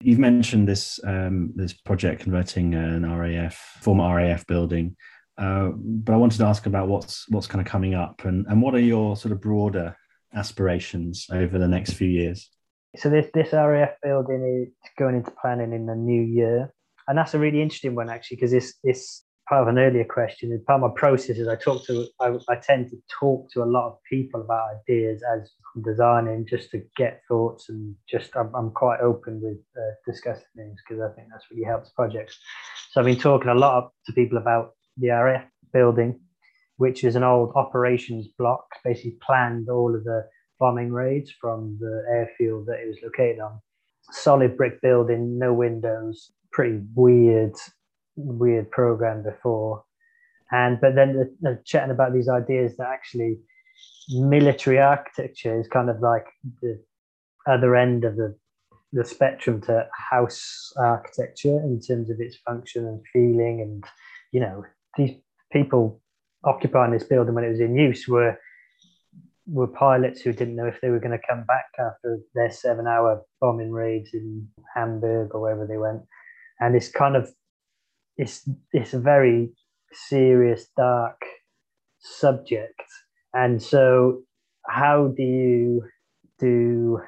You've 0.02 0.20
mentioned 0.20 0.68
this 0.68 1.00
um, 1.06 1.54
this 1.56 1.74
project 1.74 2.22
converting 2.22 2.74
an 2.74 3.10
RAF 3.10 3.56
former 3.82 4.16
RAF 4.16 4.46
building, 4.48 4.96
uh, 5.38 5.70
but 5.76 6.14
I 6.14 6.18
wanted 6.18 6.38
to 6.40 6.46
ask 6.46 6.66
about 6.66 6.88
what's 6.88 7.30
what's 7.30 7.48
kind 7.48 7.66
of 7.66 7.72
coming 7.72 7.94
up 7.94 8.26
and 8.26 8.46
and 8.48 8.62
what 8.62 8.76
are 8.76 8.80
your 8.80 9.16
sort 9.16 9.32
of 9.32 9.42
broader 9.42 9.96
aspirations 10.34 11.28
over 11.32 11.58
the 11.58 11.68
next 11.68 11.94
few 11.94 12.10
years? 12.10 12.50
So 12.98 13.10
this 13.10 13.28
this 13.34 13.54
RAF 13.54 13.92
building 14.04 14.68
is 14.68 14.92
going 14.98 15.16
into 15.16 15.32
planning 15.32 15.74
in 15.74 15.86
the 15.86 15.96
new 15.96 16.22
year, 16.22 16.74
and 17.08 17.18
that's 17.18 17.34
a 17.34 17.40
really 17.40 17.62
interesting 17.62 17.96
one 17.96 18.10
actually 18.10 18.38
because 18.38 18.52
this 18.52 18.74
it's 18.84 19.26
part 19.48 19.62
of 19.62 19.68
an 19.68 19.78
earlier 19.78 20.06
question. 20.06 20.52
And 20.52 20.66
part 20.66 20.82
of 20.82 20.90
my 20.90 21.00
process 21.00 21.38
is 21.38 21.48
I 21.48 21.56
talk 21.56 21.86
to 21.86 22.08
I, 22.20 22.38
I 22.50 22.56
tend 22.56 22.90
to 22.90 22.98
talk 23.20 23.52
to 23.52 23.64
a 23.64 23.66
lot 23.66 23.88
of 23.88 23.98
people 24.10 24.42
about 24.42 24.70
ideas 24.82 25.22
as 25.36 25.52
I'm 25.76 25.84
designing 25.84 26.46
just 26.48 26.72
to 26.72 26.82
get 26.98 27.22
thoughts 27.28 27.70
and 27.70 27.96
just 28.10 28.36
I'm, 28.36 28.54
I'm 28.56 28.72
quite 28.72 29.02
open 29.02 29.42
with 29.42 29.60
uh, 29.78 29.94
discussing 30.06 30.44
things 30.56 30.80
because 30.88 31.02
I 31.02 31.14
think 31.16 31.28
that's 31.32 31.46
really 31.52 31.64
helps 31.64 31.92
projects. 31.92 32.38
So 32.92 33.02
I've 33.02 33.06
been 33.06 33.18
talking 33.18 33.50
a 33.50 33.56
lot 33.56 33.92
to 34.06 34.14
people 34.14 34.38
about 34.38 34.72
the 34.98 35.10
RAF 35.10 35.46
building, 35.74 36.20
which 36.78 37.04
is 37.04 37.16
an 37.16 37.24
old 37.24 37.52
operations 37.56 38.28
block, 38.38 38.66
basically 38.84 39.18
planned 39.26 39.70
all 39.70 39.96
of 39.96 40.04
the 40.04 40.26
bombing 40.60 40.92
raids 40.92 41.32
from 41.40 41.78
the 41.80 42.04
airfield 42.10 42.66
that 42.68 42.80
it 42.80 42.88
was 42.88 42.98
located 43.04 43.40
on. 43.40 43.60
Solid 44.12 44.56
brick 44.56 44.82
building, 44.82 45.38
no 45.38 45.52
windows, 45.52 46.32
pretty 46.56 46.80
weird, 46.96 47.54
weird 48.16 48.72
program 48.72 49.22
before. 49.24 49.84
And 50.52 50.80
but 50.80 50.96
then 50.96 51.36
they're, 51.42 51.62
chatting 51.66 51.92
about 51.92 52.14
these 52.14 52.30
ideas 52.30 52.78
that 52.78 52.88
actually 52.88 53.40
military 54.10 54.80
architecture 54.80 55.60
is 55.60 55.68
kind 55.68 55.90
of 55.90 56.00
like 56.00 56.26
the 56.62 56.82
other 57.46 57.76
end 57.76 58.06
of 58.06 58.16
the 58.16 58.36
the 58.94 59.04
spectrum 59.04 59.60
to 59.60 59.86
house 59.92 60.72
architecture 60.78 61.60
in 61.64 61.82
terms 61.82 62.10
of 62.10 62.20
its 62.20 62.38
function 62.38 62.86
and 62.86 63.02
feeling 63.12 63.60
and 63.62 63.84
you 64.32 64.40
know 64.40 64.64
these 64.96 65.12
people 65.52 66.00
occupying 66.46 66.92
this 66.92 67.04
building 67.04 67.34
when 67.34 67.44
it 67.44 67.50
was 67.50 67.60
in 67.60 67.76
use 67.76 68.08
were 68.08 68.40
were 69.48 69.68
pilots 69.68 70.22
who 70.22 70.32
didn't 70.32 70.56
know 70.56 70.68
if 70.68 70.80
they 70.82 70.90
were 70.90 71.00
going 71.00 71.18
to 71.18 71.28
come 71.28 71.44
back 71.44 71.66
after 71.80 72.20
their 72.36 72.52
seven 72.52 72.88
hour 72.88 73.22
bombing 73.42 73.72
raids 73.72 74.10
in 74.14 74.48
Hamburg 74.74 75.34
or 75.34 75.42
wherever 75.42 75.68
they 75.68 75.78
went. 75.78 76.02
And 76.60 76.76
it's 76.76 76.90
kind 76.90 77.16
of 77.16 77.30
it's 78.18 78.48
it's 78.72 78.94
a 78.94 79.00
very 79.00 79.50
serious, 79.92 80.68
dark 80.78 81.22
subject. 82.00 82.82
And 83.34 83.62
so 83.62 84.22
how 84.68 85.14
do 85.16 85.24
you 85.24 85.84
do 86.40 87.00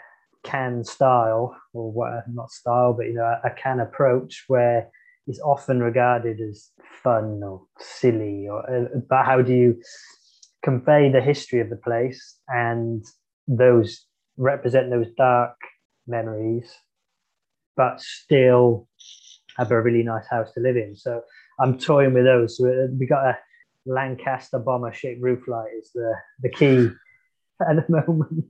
can 0.43 0.83
style 0.83 1.55
or 1.73 1.91
what 1.91 2.23
not 2.29 2.51
style, 2.51 2.93
but 2.93 3.07
you 3.07 3.13
know, 3.13 3.35
a 3.43 3.49
can 3.49 3.79
approach 3.79 4.45
where 4.47 4.89
is 5.27 5.39
often 5.41 5.81
regarded 5.81 6.39
as 6.39 6.69
fun 7.03 7.41
or 7.43 7.61
silly, 7.79 8.47
or 8.49 8.59
uh, 8.69 8.99
but 9.09 9.25
how 9.25 9.41
do 9.41 9.53
you 9.53 9.75
convey 10.63 11.11
the 11.11 11.21
history 11.21 11.59
of 11.59 11.69
the 11.69 11.75
place 11.75 12.39
and 12.47 13.03
those 13.47 14.05
represent 14.37 14.89
those 14.89 15.07
dark 15.17 15.55
memories, 16.07 16.71
but 17.75 17.99
still 17.99 18.87
have 19.57 19.71
a 19.71 19.81
really 19.81 20.03
nice 20.03 20.27
house 20.27 20.51
to 20.53 20.59
live 20.59 20.77
in. 20.77 20.95
So 20.95 21.21
I'm 21.59 21.77
toying 21.77 22.13
with 22.13 22.25
those. 22.25 22.57
So 22.57 22.67
uh, 22.67 22.87
we 22.97 23.05
got 23.05 23.25
a 23.25 23.37
Lancaster 23.85 24.59
bomber 24.59 24.93
shaped 24.93 25.21
roof 25.21 25.47
light 25.47 25.71
is 25.79 25.91
the 25.93 26.13
the 26.41 26.49
key 26.49 26.89
at 27.67 27.75
the 27.75 27.85
moment, 27.89 28.45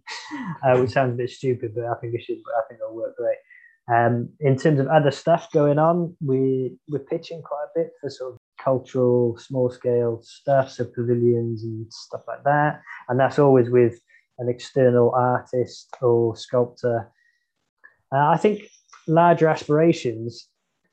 uh, 0.63 0.77
which 0.77 0.91
sounds 0.91 1.13
a 1.13 1.17
bit 1.17 1.29
stupid, 1.29 1.73
but 1.75 1.85
I 1.85 1.95
think 1.95 2.15
it 2.15 2.23
should. 2.23 2.37
I 2.37 2.61
think 2.67 2.81
it'll 2.81 2.95
work 2.95 3.15
great. 3.15 3.37
Um, 3.89 4.29
in 4.41 4.57
terms 4.57 4.79
of 4.81 4.87
other 4.87 5.11
stuff 5.11 5.49
going 5.51 5.79
on, 5.79 6.15
we 6.25 6.77
we're 6.89 6.99
pitching 6.99 7.41
quite 7.41 7.65
a 7.65 7.79
bit 7.79 7.91
for 8.01 8.09
sort 8.09 8.33
of 8.33 8.39
cultural, 8.61 9.37
small 9.37 9.69
scale 9.69 10.19
stuff, 10.21 10.71
so 10.71 10.85
pavilions 10.85 11.63
and 11.63 11.85
stuff 11.93 12.21
like 12.27 12.43
that, 12.43 12.81
and 13.07 13.19
that's 13.19 13.39
always 13.39 13.69
with 13.69 13.99
an 14.39 14.49
external 14.49 15.11
artist 15.11 15.95
or 16.01 16.35
sculptor. 16.35 17.11
Uh, 18.13 18.27
I 18.27 18.37
think 18.37 18.63
larger 19.07 19.47
aspirations. 19.47 20.49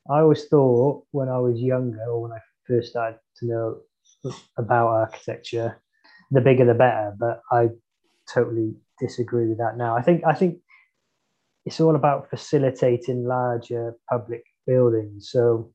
I 0.09 0.19
always 0.19 0.45
thought 0.45 1.03
when 1.11 1.29
I 1.29 1.39
was 1.39 1.59
younger, 1.59 2.03
or 2.03 2.21
when 2.21 2.31
I 2.31 2.39
first 2.67 2.91
started 2.91 3.19
to 3.37 3.45
know 3.45 3.77
about 4.57 4.87
architecture, 4.87 5.81
the 6.31 6.41
bigger 6.41 6.65
the 6.65 6.73
better. 6.73 7.15
But 7.17 7.41
I 7.51 7.69
totally 8.31 8.75
disagree 8.99 9.47
with 9.47 9.57
that 9.57 9.77
now. 9.77 9.95
I 9.95 10.01
think 10.01 10.23
I 10.25 10.33
think 10.33 10.59
it's 11.65 11.79
all 11.79 11.95
about 11.95 12.29
facilitating 12.29 13.25
larger 13.25 13.95
public 14.09 14.43
buildings. 14.67 15.29
So 15.31 15.71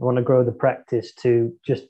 I 0.00 0.04
want 0.04 0.16
to 0.16 0.22
grow 0.22 0.44
the 0.44 0.52
practice 0.52 1.12
to 1.22 1.52
just 1.66 1.84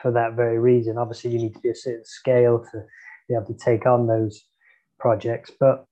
for 0.00 0.12
that 0.12 0.34
very 0.34 0.58
reason. 0.58 0.98
Obviously, 0.98 1.32
you 1.32 1.38
need 1.38 1.54
to 1.54 1.60
be 1.60 1.70
a 1.70 1.74
certain 1.74 2.04
scale 2.04 2.64
to 2.70 2.84
be 3.28 3.34
able 3.34 3.46
to 3.46 3.54
take 3.54 3.86
on 3.86 4.06
those 4.06 4.44
projects, 5.00 5.50
but 5.58 5.84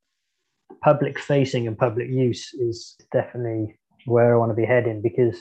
public 0.82 1.18
facing 1.18 1.66
and 1.66 1.76
public 1.76 2.08
use 2.08 2.54
is 2.54 2.96
definitely 3.12 3.76
where 4.06 4.34
I 4.34 4.38
want 4.38 4.50
to 4.50 4.56
be 4.56 4.66
heading 4.66 5.02
because 5.02 5.36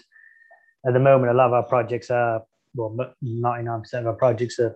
at 0.86 0.94
the 0.94 1.00
moment, 1.00 1.32
a 1.32 1.36
lot 1.36 1.48
of 1.48 1.54
our 1.54 1.64
projects 1.64 2.10
are 2.10 2.44
well, 2.76 2.98
99% 3.24 3.94
of 3.94 4.08
our 4.08 4.14
projects 4.14 4.60
are 4.60 4.76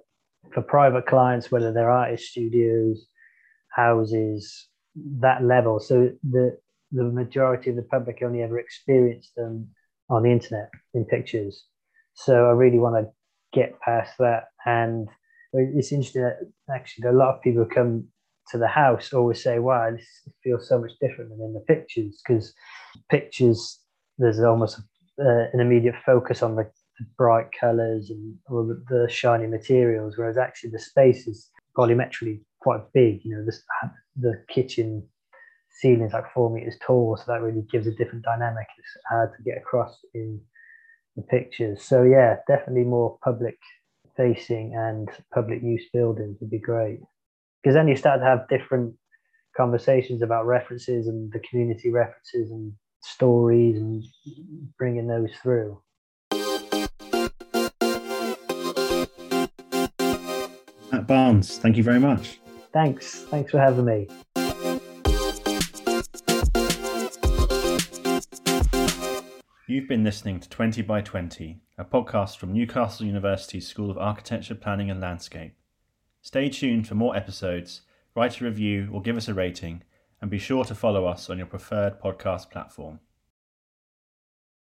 for 0.54 0.62
private 0.62 1.06
clients, 1.08 1.52
whether 1.52 1.74
they're 1.74 1.90
artist 1.90 2.32
studios, 2.32 3.08
houses, 3.70 4.68
that 5.20 5.44
level. 5.44 5.80
So 5.80 6.12
the 6.30 6.58
the 6.92 7.04
majority 7.04 7.70
of 7.70 7.76
the 7.76 7.82
public 7.84 8.20
only 8.24 8.42
ever 8.42 8.58
experience 8.60 9.32
them 9.36 9.68
on 10.10 10.24
the 10.24 10.32
internet 10.32 10.70
in 10.94 11.04
pictures. 11.04 11.66
So 12.14 12.48
I 12.48 12.52
really 12.52 12.80
want 12.80 12.96
to 12.96 13.12
get 13.52 13.80
past 13.82 14.14
that. 14.20 14.46
And 14.66 15.10
uh, 15.54 15.68
it's 15.76 15.92
interesting 15.92 16.24
that 16.24 16.40
actually 16.74 17.10
a 17.10 17.12
lot 17.12 17.36
of 17.36 17.42
people 17.42 17.66
come 17.66 18.08
to 18.52 18.58
the 18.58 18.68
house 18.68 19.14
always 19.14 19.44
say, 19.44 19.60
wow, 19.60 19.92
this 19.92 20.08
feels 20.44 20.68
so 20.68 20.80
much 20.80 20.92
different 21.02 21.30
than 21.30 21.42
in 21.42 21.54
the 21.54 21.60
pictures 21.62 22.22
because 22.26 22.54
pictures, 23.10 23.80
there's 24.18 24.40
almost 24.40 24.80
uh, 25.20 25.46
an 25.54 25.60
immediate 25.60 25.96
focus 26.06 26.42
on 26.42 26.56
the, 26.56 26.70
bright 27.16 27.46
colors 27.60 28.10
and 28.10 28.36
the, 28.50 28.84
the, 28.90 29.08
shiny 29.08 29.46
materials, 29.46 30.18
whereas 30.18 30.36
actually 30.36 30.72
the 30.72 30.80
space 30.80 31.28
is 31.28 31.52
volumetrically 31.78 32.40
quite 32.60 32.82
big. 32.92 33.24
You 33.24 33.36
know, 33.36 33.46
this, 33.46 33.62
the 34.16 34.44
kitchen 34.50 35.08
ceiling 35.70 36.08
is 36.08 36.14
like 36.14 36.34
four 36.34 36.50
meters 36.50 36.76
tall, 36.82 37.16
so 37.16 37.24
that 37.28 37.44
really 37.44 37.62
gives 37.72 37.86
a 37.86 37.92
different 37.92 38.26
dynamic. 38.26 38.66
It's 38.80 38.98
hard 39.08 39.30
to 39.38 39.44
get 39.44 39.60
across 39.60 40.00
in 40.16 40.42
the 41.16 41.22
pictures. 41.22 41.84
So 41.84 42.02
yeah, 42.02 42.38
definitely 42.48 42.84
more 42.84 43.20
public 43.24 43.60
facing 44.16 44.74
and 44.76 45.08
public 45.32 45.62
use 45.62 45.86
buildings 45.94 46.38
would 46.42 46.50
be 46.50 46.58
great 46.58 47.00
because 47.62 47.76
then 47.76 47.88
you 47.88 47.96
start 47.96 48.20
to 48.20 48.26
have 48.26 48.48
different 48.50 48.94
conversations 49.56 50.22
about 50.22 50.46
references 50.46 51.08
and 51.08 51.32
the 51.32 51.40
community 51.40 51.92
references 51.92 52.52
and 52.52 52.72
stories 53.02 53.78
and 53.78 54.04
bringing 54.78 55.08
those 55.08 55.32
through. 55.42 55.82
Matt 60.92 61.08
Barnes, 61.08 61.58
thank 61.58 61.78
you 61.78 61.84
very 61.84 62.00
much. 62.00 62.40
Thanks. 62.72 63.24
Thanks 63.24 63.52
for 63.52 63.60
having 63.60 63.86
me. 63.86 64.08
You've 69.70 69.90
been 69.90 70.04
listening 70.04 70.40
to 70.40 70.50
20 70.50 70.82
by 70.84 71.02
20, 71.02 71.60
a 71.78 71.84
podcast 71.84 72.38
from 72.38 72.54
Newcastle 72.54 73.06
University's 73.06 73.68
School 73.68 73.92
of 73.92 73.98
Architecture, 73.98 74.56
Planning 74.56 74.90
and 74.90 75.02
Landscape. 75.02 75.56
Stay 76.28 76.50
tuned 76.50 76.86
for 76.86 76.94
more 76.94 77.16
episodes, 77.16 77.84
write 78.14 78.42
a 78.42 78.44
review 78.44 78.90
or 78.92 79.02
give 79.02 79.16
us 79.16 79.30
a 79.30 79.34
rating, 79.34 79.82
and 80.20 80.30
be 80.30 80.38
sure 80.38 80.66
to 80.66 80.76
follow 80.76 81.06
us 81.06 81.30
on 81.30 81.38
your 81.38 81.48
preferred 81.48 82.02
podcast 82.02 82.52
platform. 82.52 83.00